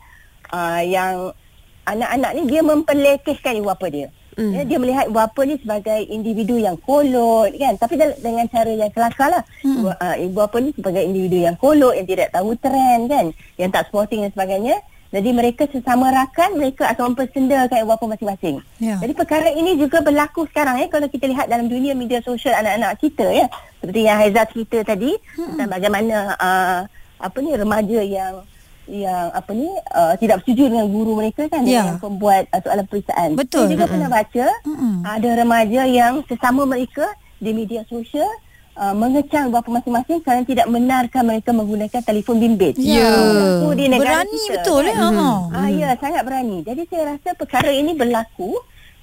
uh, 0.54 0.82
yang 0.86 1.34
anak-anak 1.82 2.30
ni 2.38 2.42
dia 2.46 2.62
memperlekehkan 2.62 3.58
ibu 3.58 3.66
bapa 3.66 3.90
dia. 3.90 4.06
Mm. 4.34 4.50
Ya, 4.50 4.62
dia 4.66 4.78
melihat 4.82 5.04
ibu 5.06 5.14
bapa 5.14 5.40
ni 5.46 5.54
sebagai 5.62 6.00
individu 6.10 6.58
yang 6.58 6.74
kolot 6.82 7.54
kan 7.54 7.74
tapi 7.78 7.94
dengan 7.98 8.46
cara 8.50 8.72
yang 8.74 8.90
kelakar 8.90 9.28
lah 9.30 9.42
mm. 9.62 9.76
ibu, 9.78 9.88
uh, 9.94 10.16
ibu 10.18 10.34
bapa 10.34 10.56
ni 10.58 10.70
sebagai 10.74 11.02
individu 11.06 11.38
yang 11.46 11.54
kolot 11.54 11.94
yang 11.94 12.06
tidak 12.06 12.34
tahu 12.34 12.58
trend 12.58 13.06
kan 13.06 13.26
yang 13.54 13.70
tak 13.70 13.86
sporting 13.86 14.26
dan 14.26 14.34
sebagainya 14.34 14.76
jadi 15.14 15.30
mereka 15.30 15.70
sesama 15.70 16.10
rakan 16.10 16.58
mereka 16.58 16.90
akan 16.90 17.14
mempersendakan 17.14 17.78
ibu 17.78 17.90
bapa 17.94 18.04
masing-masing 18.10 18.56
yeah. 18.82 18.98
jadi 18.98 19.12
perkara 19.14 19.48
ini 19.54 19.78
juga 19.78 20.02
berlaku 20.02 20.50
sekarang 20.50 20.82
ya 20.82 20.90
kalau 20.90 21.06
kita 21.06 21.30
lihat 21.30 21.46
dalam 21.46 21.70
dunia 21.70 21.94
media 21.94 22.18
sosial 22.18 22.58
anak-anak 22.58 22.98
kita 22.98 23.26
ya 23.30 23.46
seperti 23.78 24.00
yang 24.02 24.18
Haiza 24.18 24.42
cerita 24.50 24.78
tadi 24.82 25.14
mm. 25.14 25.46
tentang 25.54 25.70
bagaimana 25.70 26.16
uh, 26.34 26.80
apa 27.22 27.36
ni 27.38 27.54
remaja 27.54 28.00
yang 28.02 28.42
yang 28.88 29.32
apa 29.32 29.50
ni 29.56 29.68
uh, 29.94 30.14
tidak 30.20 30.42
bersetuju 30.42 30.68
dengan 30.68 30.86
guru 30.92 31.16
mereka 31.16 31.48
kan 31.48 31.64
yeah. 31.64 31.94
yang 31.94 31.98
pembuat 32.00 32.48
uh, 32.52 32.60
soalan 32.60 32.86
periksaan. 32.88 33.28
Betul. 33.36 33.64
Saya 33.64 33.72
juga 33.72 33.84
mm-hmm. 33.88 33.92
pernah 33.92 34.08
baca 34.12 34.46
mm-hmm. 34.64 34.94
ada 35.04 35.30
remaja 35.36 35.82
yang 35.88 36.14
sesama 36.28 36.62
mereka 36.68 37.06
di 37.40 37.50
media 37.56 37.82
sosial 37.88 38.28
uh, 38.76 38.94
mengecam 38.94 39.50
bapa 39.50 39.68
masing-masing 39.70 40.18
kerana 40.20 40.42
tidak 40.44 40.66
benarkan 40.68 41.22
mereka 41.24 41.50
menggunakan 41.56 42.00
telefon 42.04 42.36
bimbit. 42.40 42.74
Ya. 42.78 43.08
Yeah. 43.08 43.72
Di 43.74 43.86
berani 43.90 44.40
kita, 44.46 44.52
betul 44.60 44.82
kan? 44.84 44.92
ya. 44.92 44.96
Mm-hmm. 45.00 45.34
Ah 45.56 45.68
ya, 45.72 45.88
sangat 45.98 46.22
berani. 46.22 46.56
Jadi 46.62 46.82
saya 46.92 47.02
rasa 47.16 47.28
perkara 47.34 47.70
ini 47.72 47.92
berlaku 47.96 48.54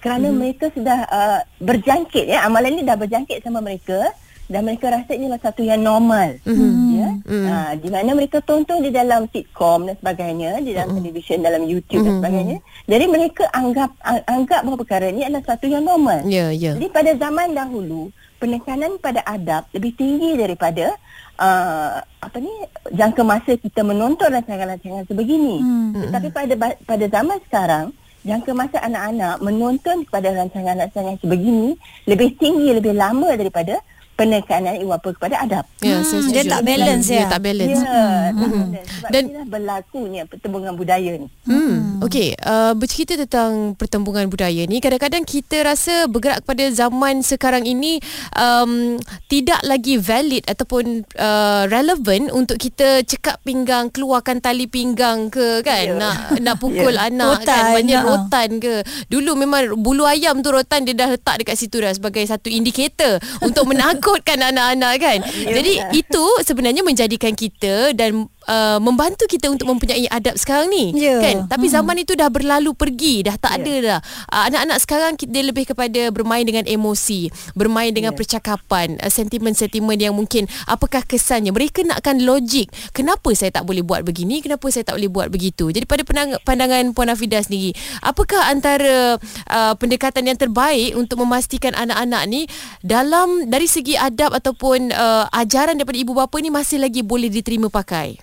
kerana 0.01 0.29
mm-hmm. 0.29 0.39
mereka 0.39 0.65
sudah 0.73 0.99
uh, 1.09 1.39
berjangkit 1.57 2.25
ya. 2.29 2.45
Amalan 2.45 2.79
ini 2.79 2.83
dah 2.85 2.97
berjangkit 2.97 3.41
sama 3.41 3.59
mereka 3.61 4.13
dan 4.51 4.67
mereka 4.67 4.91
rasa 4.91 5.15
ini 5.15 5.31
adalah 5.31 5.43
satu 5.47 5.63
yang 5.63 5.79
normal 5.79 6.35
mm-hmm. 6.43 6.90
Mm-hmm. 7.31 7.47
ha, 7.47 7.73
di 7.79 7.87
mana 7.87 8.11
mereka 8.11 8.43
tonton 8.43 8.83
di 8.83 8.91
dalam 8.91 9.25
sitcom 9.31 9.87
dan 9.87 9.95
sebagainya 9.95 10.59
di 10.59 10.75
dalam 10.75 10.91
mm-hmm. 10.91 11.07
televisyen 11.07 11.39
dalam 11.39 11.63
YouTube 11.63 12.03
mm-hmm. 12.03 12.19
dan 12.19 12.19
sebagainya 12.19 12.57
jadi 12.91 13.05
mereka 13.07 13.43
anggap 13.55 13.91
anggap 14.27 14.59
bahawa 14.67 14.77
perkara 14.83 15.05
ini 15.07 15.23
adalah 15.23 15.43
satu 15.47 15.65
yang 15.71 15.87
normal 15.87 16.19
yeah, 16.27 16.51
yeah. 16.51 16.75
jadi 16.75 16.87
pada 16.91 17.11
zaman 17.15 17.55
dahulu 17.55 18.11
penekanan 18.37 18.99
pada 18.99 19.23
adab 19.23 19.63
lebih 19.71 19.95
tinggi 19.95 20.35
daripada 20.35 20.91
uh, 21.39 22.03
apa 22.03 22.37
ni 22.43 22.51
jangka 22.91 23.21
masa 23.23 23.55
kita 23.55 23.81
menonton 23.81 24.27
rancangan-rancangan 24.27 25.07
sebegini 25.07 25.63
mm-hmm. 25.63 26.01
tetapi 26.11 26.27
pada 26.35 26.53
pada 26.83 27.05
zaman 27.07 27.37
sekarang 27.47 27.85
jangka 28.21 28.51
masa 28.53 28.77
anak-anak 28.85 29.41
menonton 29.41 30.05
kepada 30.05 30.29
rancangan-rancangan 30.37 31.17
sebegini 31.17 31.73
lebih 32.05 32.37
tinggi 32.37 32.69
lebih 32.69 32.93
lama 32.93 33.33
daripada 33.33 33.81
penekanan 34.21 34.77
ibu 34.77 34.93
bapa 34.93 35.09
kepada 35.17 35.35
adab. 35.41 35.65
Ya, 35.81 35.97
hmm, 35.97 36.05
saya 36.05 36.29
dia 36.29 36.43
tak 36.45 36.61
balance 36.61 37.07
ya. 37.09 37.25
Dia 37.25 37.33
tak 37.33 37.41
balance. 37.41 37.73
Ya, 37.73 37.81
hmm. 37.81 37.89
tak 37.89 38.33
balance. 38.37 38.85
Sebab 39.01 39.09
Dan 39.09 39.23
inilah 39.25 39.47
berlakunya 39.49 40.21
pertembungan 40.29 40.73
budaya 40.77 41.11
ni. 41.17 41.27
Hmm. 41.49 42.05
Okey, 42.05 42.37
uh, 42.37 42.73
bercerita 42.77 43.17
tentang 43.17 43.73
pertembungan 43.73 44.29
budaya 44.29 44.61
ni, 44.69 44.77
kadang-kadang 44.77 45.25
kita 45.25 45.65
rasa 45.65 46.05
bergerak 46.05 46.45
pada 46.45 46.69
zaman 46.69 47.25
sekarang 47.25 47.65
ini 47.65 47.97
um, 48.37 49.01
tidak 49.25 49.61
lagi 49.65 49.97
valid 49.97 50.45
ataupun 50.45 51.01
uh, 51.17 51.65
relevant 51.65 52.29
untuk 52.29 52.61
kita 52.61 53.01
cekak 53.01 53.41
pinggang, 53.41 53.89
keluarkan 53.89 54.37
tali 54.37 54.69
pinggang 54.69 55.33
ke 55.33 55.65
kan? 55.65 55.97
Yeah. 55.97 55.97
Nak 55.97 56.15
nak 56.45 56.55
pukul 56.61 56.93
yeah. 56.99 57.09
anak 57.09 57.41
rotan, 57.41 57.57
kan? 57.57 57.73
Banyak 57.73 58.01
ya. 58.01 58.05
rotan 58.05 58.49
ke? 58.61 58.75
Dulu 59.09 59.31
memang 59.33 59.61
bulu 59.81 60.05
ayam 60.05 60.45
tu 60.45 60.53
rotan 60.53 60.85
dia 60.85 60.93
dah 60.93 61.09
letak 61.09 61.41
dekat 61.41 61.57
situ 61.57 61.81
dah 61.81 61.89
sebagai 61.93 62.21
satu 62.27 62.51
indikator 62.51 63.17
untuk 63.39 63.65
menakut 63.71 64.10
ikutkan 64.11 64.39
anak-anak 64.51 64.93
kan. 64.99 65.19
Ya, 65.23 65.55
Jadi 65.61 65.71
benar. 65.79 65.95
itu 65.95 66.25
sebenarnya 66.43 66.83
menjadikan 66.83 67.31
kita 67.31 67.95
dan 67.95 68.27
uh, 68.47 68.77
membantu 68.81 69.27
kita 69.27 69.51
untuk 69.51 69.67
mempunyai 69.69 70.07
adab 70.07 70.37
sekarang 70.37 70.71
ni 70.71 70.93
Ya. 70.95 71.19
kan. 71.21 71.37
Tapi 71.49 71.65
zaman 71.67 71.97
itu 72.01 72.13
dah 72.17 72.29
berlalu 72.31 72.73
pergi, 72.73 73.25
dah 73.25 73.35
tak 73.37 73.53
Ya. 73.53 73.57
ada 73.61 73.73
dah. 73.81 73.99
Uh, 74.31 74.43
anak-anak 74.49 74.77
sekarang 74.81 75.11
kita 75.17 75.29
dia 75.31 75.43
lebih 75.45 75.65
kepada 75.69 76.09
bermain 76.09 76.43
dengan 76.43 76.65
emosi, 76.65 77.29
bermain 77.53 77.91
dengan 77.91 78.13
Ya. 78.13 78.17
percakapan, 78.17 78.97
uh, 78.99 79.11
sentimen-sentimen 79.11 79.97
yang 79.97 80.13
mungkin 80.15 80.47
apakah 80.65 81.03
kesannya. 81.05 81.53
Mereka 81.53 81.83
nakkan 81.85 82.21
logik. 82.23 82.71
Kenapa 82.91 83.31
saya 83.37 83.51
tak 83.51 83.65
boleh 83.65 83.83
buat 83.85 84.01
begini? 84.01 84.41
Kenapa 84.41 84.67
saya 84.69 84.87
tak 84.87 84.97
boleh 84.97 85.11
buat 85.11 85.27
begitu? 85.29 85.69
Jadi 85.71 85.85
pada 85.85 86.03
pandang- 86.05 86.39
pandangan 86.43 86.83
Puan 86.93 87.09
Afidah 87.11 87.41
sendiri, 87.41 87.73
apakah 88.01 88.47
antara 88.49 89.17
uh, 89.47 89.73
pendekatan 89.77 90.27
yang 90.27 90.37
terbaik 90.37 90.93
untuk 90.97 91.21
memastikan 91.23 91.73
anak-anak 91.73 92.23
ni 92.27 92.41
dalam 92.81 93.47
dari 93.47 93.65
segi 93.65 93.95
adab 93.95 94.33
ataupun 94.35 94.91
uh, 94.91 95.25
ajaran 95.31 95.77
daripada 95.77 95.97
ibu 95.97 96.13
bapa 96.13 96.37
ni 96.41 96.49
masih 96.49 96.81
lagi 96.81 97.01
boleh 97.01 97.31
diterima 97.31 97.71
pakai? 97.71 98.17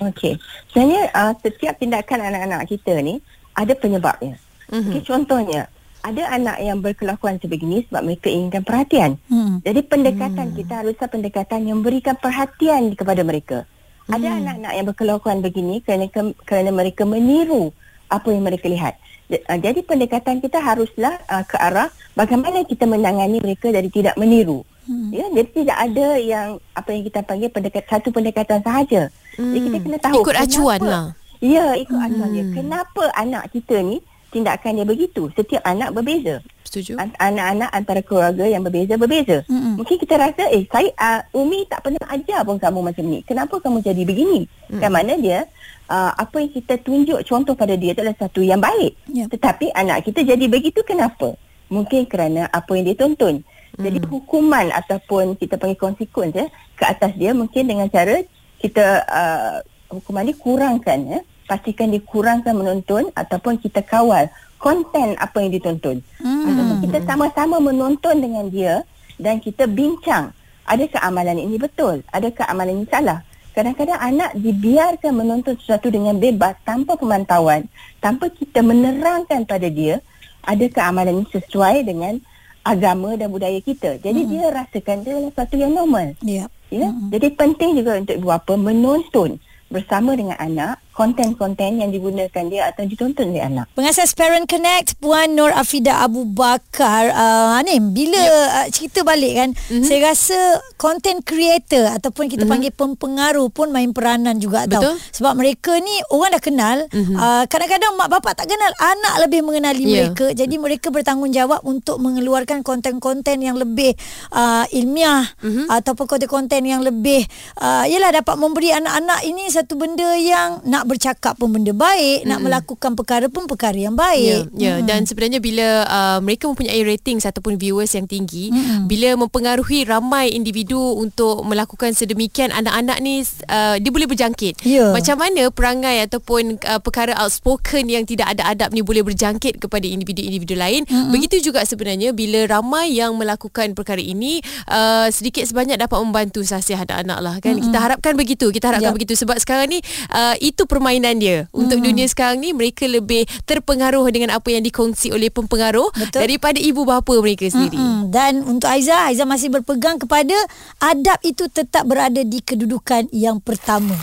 Okey. 0.00 0.40
Sebenarnya 0.72 1.10
uh, 1.14 1.32
setiap 1.38 1.78
tindakan 1.78 2.18
anak-anak 2.24 2.66
kita 2.66 2.98
ni 3.04 3.22
ada 3.54 3.72
penyebabnya. 3.78 4.34
Mhm. 4.68 4.74
Mm-hmm. 4.74 4.90
Okay, 4.90 5.02
contohnya, 5.06 5.62
ada 6.04 6.22
anak 6.36 6.56
yang 6.60 6.78
berkelakuan 6.84 7.40
sebegini 7.40 7.80
sebab 7.88 8.04
mereka 8.04 8.28
inginkan 8.28 8.60
perhatian. 8.60 9.16
Hmm. 9.32 9.64
Jadi 9.64 9.80
pendekatan 9.88 10.52
hmm. 10.52 10.56
kita 10.60 10.74
haruslah 10.84 11.08
pendekatan 11.08 11.60
yang 11.64 11.80
berikan 11.80 12.12
perhatian 12.20 12.92
kepada 12.92 13.24
mereka. 13.24 13.64
Ada 14.12 14.36
Hmm. 14.36 14.38
anak-anak 14.44 14.72
yang 14.76 14.86
berkelakuan 14.92 15.38
begini 15.40 15.80
kerana 15.80 16.12
kerana 16.44 16.70
mereka 16.76 17.08
meniru 17.08 17.72
apa 18.12 18.28
yang 18.28 18.44
mereka 18.44 18.68
lihat. 18.68 19.00
Uh, 19.32 19.56
Jadi 19.56 19.80
pendekatan 19.80 20.44
kita 20.44 20.60
haruslah 20.60 21.16
uh, 21.24 21.40
ke 21.48 21.56
arah 21.56 21.88
bagaimana 22.12 22.68
kita 22.68 22.84
menangani 22.84 23.40
mereka 23.40 23.72
dari 23.72 23.88
tidak 23.88 24.20
meniru. 24.20 24.60
Hmm. 24.84 25.10
Ya, 25.10 25.26
jadi 25.32 25.50
tidak 25.64 25.78
ada 25.80 26.08
yang 26.20 26.48
apa 26.76 26.88
yang 26.92 27.02
kita 27.08 27.20
panggil 27.24 27.48
pendekat 27.48 27.84
satu 27.88 28.08
pendekatan 28.12 28.60
sahaja. 28.60 29.02
Hmm. 29.36 29.52
Jadi 29.52 29.60
kita 29.64 29.78
kena 29.80 29.98
tahu 29.98 30.20
Ikut 30.20 30.36
acuan 30.36 30.80
lah. 30.84 31.06
Ya, 31.40 31.66
ikut 31.76 31.96
hmm. 31.96 32.06
acuan 32.06 32.28
dia. 32.32 32.44
Kenapa 32.52 33.02
anak 33.16 33.48
kita 33.52 33.80
ni 33.80 34.04
tindakan 34.28 34.76
dia 34.76 34.86
begitu? 34.86 35.32
Setiap 35.32 35.62
anak 35.64 35.96
berbeza. 35.96 36.44
Setuju? 36.74 36.98
An- 36.98 37.14
anak-anak 37.16 37.70
antara 37.70 38.00
keluarga 38.02 38.44
yang 38.50 38.66
berbeza 38.66 38.98
berbeza. 38.98 39.46
Mm-mm. 39.46 39.78
Mungkin 39.78 39.94
kita 39.94 40.18
rasa 40.18 40.50
eh 40.50 40.66
saya 40.66 40.90
uh, 40.98 41.22
Umi 41.38 41.70
tak 41.70 41.86
pernah 41.86 42.02
ajar 42.10 42.42
pun 42.42 42.58
kamu 42.58 42.80
macam 42.82 43.04
ni. 43.06 43.22
Kenapa 43.22 43.62
kamu 43.62 43.78
jadi 43.78 44.02
begini? 44.02 44.50
Mm. 44.74 44.80
Kan 44.82 44.90
mana 44.90 45.14
dia 45.14 45.46
uh, 45.86 46.12
apa 46.18 46.42
yang 46.42 46.50
kita 46.50 46.74
tunjuk 46.82 47.22
contoh 47.22 47.54
pada 47.54 47.78
dia 47.78 47.94
adalah 47.94 48.10
satu 48.18 48.42
yang 48.42 48.58
baik. 48.58 48.98
Ya. 49.06 49.30
Tetapi 49.30 49.70
anak 49.70 50.02
kita 50.02 50.26
jadi 50.26 50.44
begitu 50.50 50.82
kenapa? 50.82 51.38
Mungkin 51.70 52.10
kerana 52.10 52.50
apa 52.50 52.74
yang 52.74 52.90
dia 52.90 52.98
tonton. 52.98 53.46
Jadi 53.74 53.98
hukuman 54.06 54.70
ataupun 54.70 55.34
kita 55.34 55.58
panggil 55.58 55.78
konsekuens 55.78 56.34
ya 56.34 56.46
ke 56.78 56.84
atas 56.86 57.12
dia 57.18 57.34
mungkin 57.34 57.66
dengan 57.66 57.90
cara 57.90 58.22
kita 58.62 58.86
uh, 59.04 59.56
hukuman 59.90 60.26
ni 60.26 60.34
kurangkan 60.34 61.00
ya. 61.06 61.20
Pastikan 61.44 61.92
dikurangkan 61.92 62.56
menonton 62.56 63.12
ataupun 63.12 63.60
kita 63.60 63.84
kawal 63.84 64.32
konten 64.56 65.12
apa 65.20 65.44
yang 65.44 65.52
ditonton. 65.52 66.00
Hmm. 66.24 66.48
Ataupun 66.48 66.76
kita 66.88 66.98
sama-sama 67.04 67.60
menonton 67.60 68.16
dengan 68.16 68.48
dia 68.48 68.80
dan 69.20 69.44
kita 69.44 69.68
bincang 69.68 70.32
adakah 70.64 71.00
amalan 71.04 71.36
ini 71.36 71.60
betul, 71.60 72.00
adakah 72.08 72.48
amalan 72.48 72.80
ini 72.80 72.86
salah. 72.88 73.20
Kadang-kadang 73.52 74.00
anak 74.00 74.34
dibiarkan 74.34 75.12
menonton 75.14 75.54
sesuatu 75.60 75.86
dengan 75.86 76.18
bebas 76.18 76.58
tanpa 76.66 76.98
pemantauan, 76.98 77.68
tanpa 78.02 78.26
kita 78.32 78.64
menerangkan 78.64 79.46
pada 79.46 79.68
dia 79.70 80.00
adakah 80.42 80.90
amalan 80.90 81.22
ini 81.22 81.28
sesuai 81.30 81.86
dengan 81.86 82.18
agama 82.64 83.14
dan 83.14 83.28
budaya 83.28 83.60
kita. 83.60 84.00
Jadi 84.00 84.24
hmm. 84.24 84.30
dia 84.32 84.44
rasakan 84.48 84.96
dia 85.04 85.12
adalah 85.20 85.30
sesuatu 85.30 85.54
yang 85.60 85.72
normal. 85.76 86.16
Ya. 86.24 86.48
Ya? 86.74 86.90
Mm-hmm. 86.90 87.08
Jadi 87.14 87.26
penting 87.38 87.70
juga 87.78 87.90
untuk 88.02 88.14
ibu 88.18 88.26
bapa 88.26 88.54
menonton 88.58 89.38
bersama 89.70 90.18
dengan 90.18 90.34
anak 90.42 90.82
konten-konten 90.94 91.82
yang 91.82 91.90
digunakan 91.90 92.44
dia 92.46 92.70
atau 92.70 92.86
ditonton 92.86 93.34
oleh 93.34 93.42
anak. 93.42 93.66
Pengasas 93.74 94.14
Parent 94.14 94.46
Connect 94.46 94.94
Puan 95.02 95.34
Nur 95.34 95.50
Afida 95.50 96.00
Abu 96.06 96.22
Bakar 96.22 97.10
uh, 97.10 97.58
ni 97.66 97.82
bila 97.82 98.16
yep. 98.16 98.32
uh, 98.32 98.68
cerita 98.70 99.02
balik 99.02 99.32
kan 99.34 99.50
mm-hmm. 99.50 99.84
saya 99.84 100.14
rasa 100.14 100.38
content 100.78 101.20
creator 101.26 101.90
ataupun 101.98 102.30
kita 102.30 102.46
mm-hmm. 102.46 102.50
panggil 102.50 102.72
pempengaruh 102.72 103.48
pun 103.50 103.74
main 103.74 103.90
peranan 103.90 104.38
juga 104.38 104.70
Betul. 104.70 104.94
tau 104.94 104.94
sebab 105.10 105.34
mereka 105.34 105.74
ni 105.82 105.94
orang 106.14 106.38
dah 106.38 106.42
kenal 106.42 106.78
mm-hmm. 106.88 107.16
uh, 107.18 107.44
kadang-kadang 107.50 107.92
mak 107.98 108.08
bapak 108.08 108.38
tak 108.38 108.46
kenal 108.46 108.70
anak 108.78 109.14
lebih 109.26 109.42
mengenali 109.42 109.82
Yeah. 109.84 110.10
mereka 110.10 110.32
jadi 110.32 110.54
mereka 110.56 110.88
bertanggungjawab 110.88 111.60
untuk 111.68 112.00
mengeluarkan 112.00 112.64
konten-konten 112.64 113.44
yang 113.44 113.58
lebih 113.58 113.92
uh, 114.32 114.64
ilmiah 114.72 115.28
mm-hmm. 115.44 115.68
ataupun 115.68 116.08
konten-konten 116.08 116.64
yang 116.64 116.80
lebih 116.80 117.26
uh, 117.60 117.84
yalah 117.84 118.14
dapat 118.14 118.34
memberi 118.40 118.72
anak-anak 118.72 119.20
ini 119.28 119.44
satu 119.52 119.76
benda 119.76 120.16
yang 120.16 120.64
nak 120.64 120.83
bercakap 120.84 121.34
pun 121.36 121.50
benda 121.50 121.72
baik, 121.72 122.24
mm. 122.24 122.28
nak 122.28 122.40
melakukan 122.40 122.92
perkara 122.94 123.26
pun 123.32 123.48
perkara 123.48 123.76
yang 123.76 123.94
Ya, 123.94 124.02
baik. 124.02 124.42
ya. 124.58 124.74
dan 124.82 125.06
sebenarnya 125.06 125.38
bila 125.38 125.86
uh, 125.86 126.18
mereka 126.18 126.50
mempunyai 126.50 126.82
ratings 126.82 127.22
ataupun 127.22 127.54
viewers 127.56 127.94
yang 127.94 128.10
tinggi, 128.10 128.50
mm-hmm. 128.50 128.90
bila 128.90 129.14
mempengaruhi 129.14 129.86
ramai 129.86 130.34
individu 130.34 130.78
untuk 130.98 131.46
melakukan 131.46 131.94
sedemikian 131.94 132.50
anak-anak 132.50 132.98
ni 132.98 133.22
uh, 133.46 133.78
dia 133.78 133.90
boleh 133.94 134.10
berjangkit. 134.10 134.66
Ya. 134.66 134.90
Macam 134.90 135.22
mana 135.22 135.46
perangai 135.54 136.02
ataupun 136.10 136.58
uh, 136.58 136.80
perkara 136.82 137.14
outspoken 137.22 137.86
yang 137.86 138.02
tidak 138.02 138.34
ada 138.34 138.50
adab 138.50 138.74
ni 138.74 138.82
boleh 138.82 139.06
berjangkit 139.06 139.62
kepada 139.62 139.86
individu-individu 139.86 140.58
lain. 140.58 140.82
Mm-hmm. 140.90 141.10
Begitu 141.14 141.36
juga 141.50 141.62
sebenarnya 141.62 142.10
bila 142.10 142.50
ramai 142.50 142.98
yang 142.98 143.14
melakukan 143.14 143.78
perkara 143.78 144.02
ini 144.02 144.42
uh, 144.66 145.06
sedikit 145.14 145.46
sebanyak 145.46 145.78
dapat 145.78 146.02
membantu 146.02 146.42
sasiah 146.42 146.82
anak-anak 146.82 147.18
lah 147.22 147.34
kan. 147.38 147.54
Mm-hmm. 147.54 147.66
Kita 147.70 147.78
harapkan 147.78 148.12
begitu, 148.18 148.46
kita 148.50 148.74
harapkan 148.74 148.90
Ya. 148.90 148.96
begitu 148.96 149.16
sebab 149.16 149.40
sekarang 149.40 149.70
ni 149.70 149.80
uh, 150.12 150.36
itu 150.42 150.68
permainan 150.74 151.22
dia. 151.22 151.46
Untuk 151.54 151.78
Hmm. 151.78 151.86
dunia 151.86 152.10
sekarang 152.10 152.42
ni 152.42 152.50
mereka 152.50 152.90
lebih 152.90 153.30
terpengaruh 153.46 154.02
dengan 154.10 154.34
apa 154.34 154.50
yang 154.50 154.66
dikongsi 154.66 155.14
oleh 155.14 155.30
pempengaruh 155.30 155.94
Betul. 155.94 156.26
daripada 156.26 156.58
ibu 156.58 156.82
bapa 156.82 157.14
mereka 157.22 157.46
sendiri. 157.46 157.78
Mm-mm. 157.78 158.10
Dan 158.10 158.42
untuk 158.42 158.66
Aiza, 158.66 159.06
Aiza 159.06 159.22
masih 159.22 159.54
berpegang 159.54 160.02
kepada 160.02 160.34
adab 160.82 161.22
itu 161.22 161.46
tetap 161.46 161.86
berada 161.86 162.26
di 162.26 162.42
kedudukan 162.42 163.06
yang 163.14 163.38
pertama. 163.38 163.94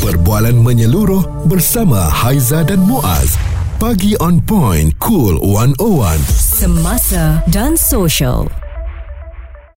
Perbualan 0.00 0.60
menyeluruh 0.60 1.48
bersama 1.48 2.08
Haiza 2.08 2.60
dan 2.64 2.80
Muaz. 2.84 3.40
Pagi 3.80 4.12
on 4.20 4.40
point, 4.40 4.92
cool 5.00 5.40
101. 5.40 6.20
Semasa 6.32 7.40
dan 7.48 7.76
social. 7.76 8.63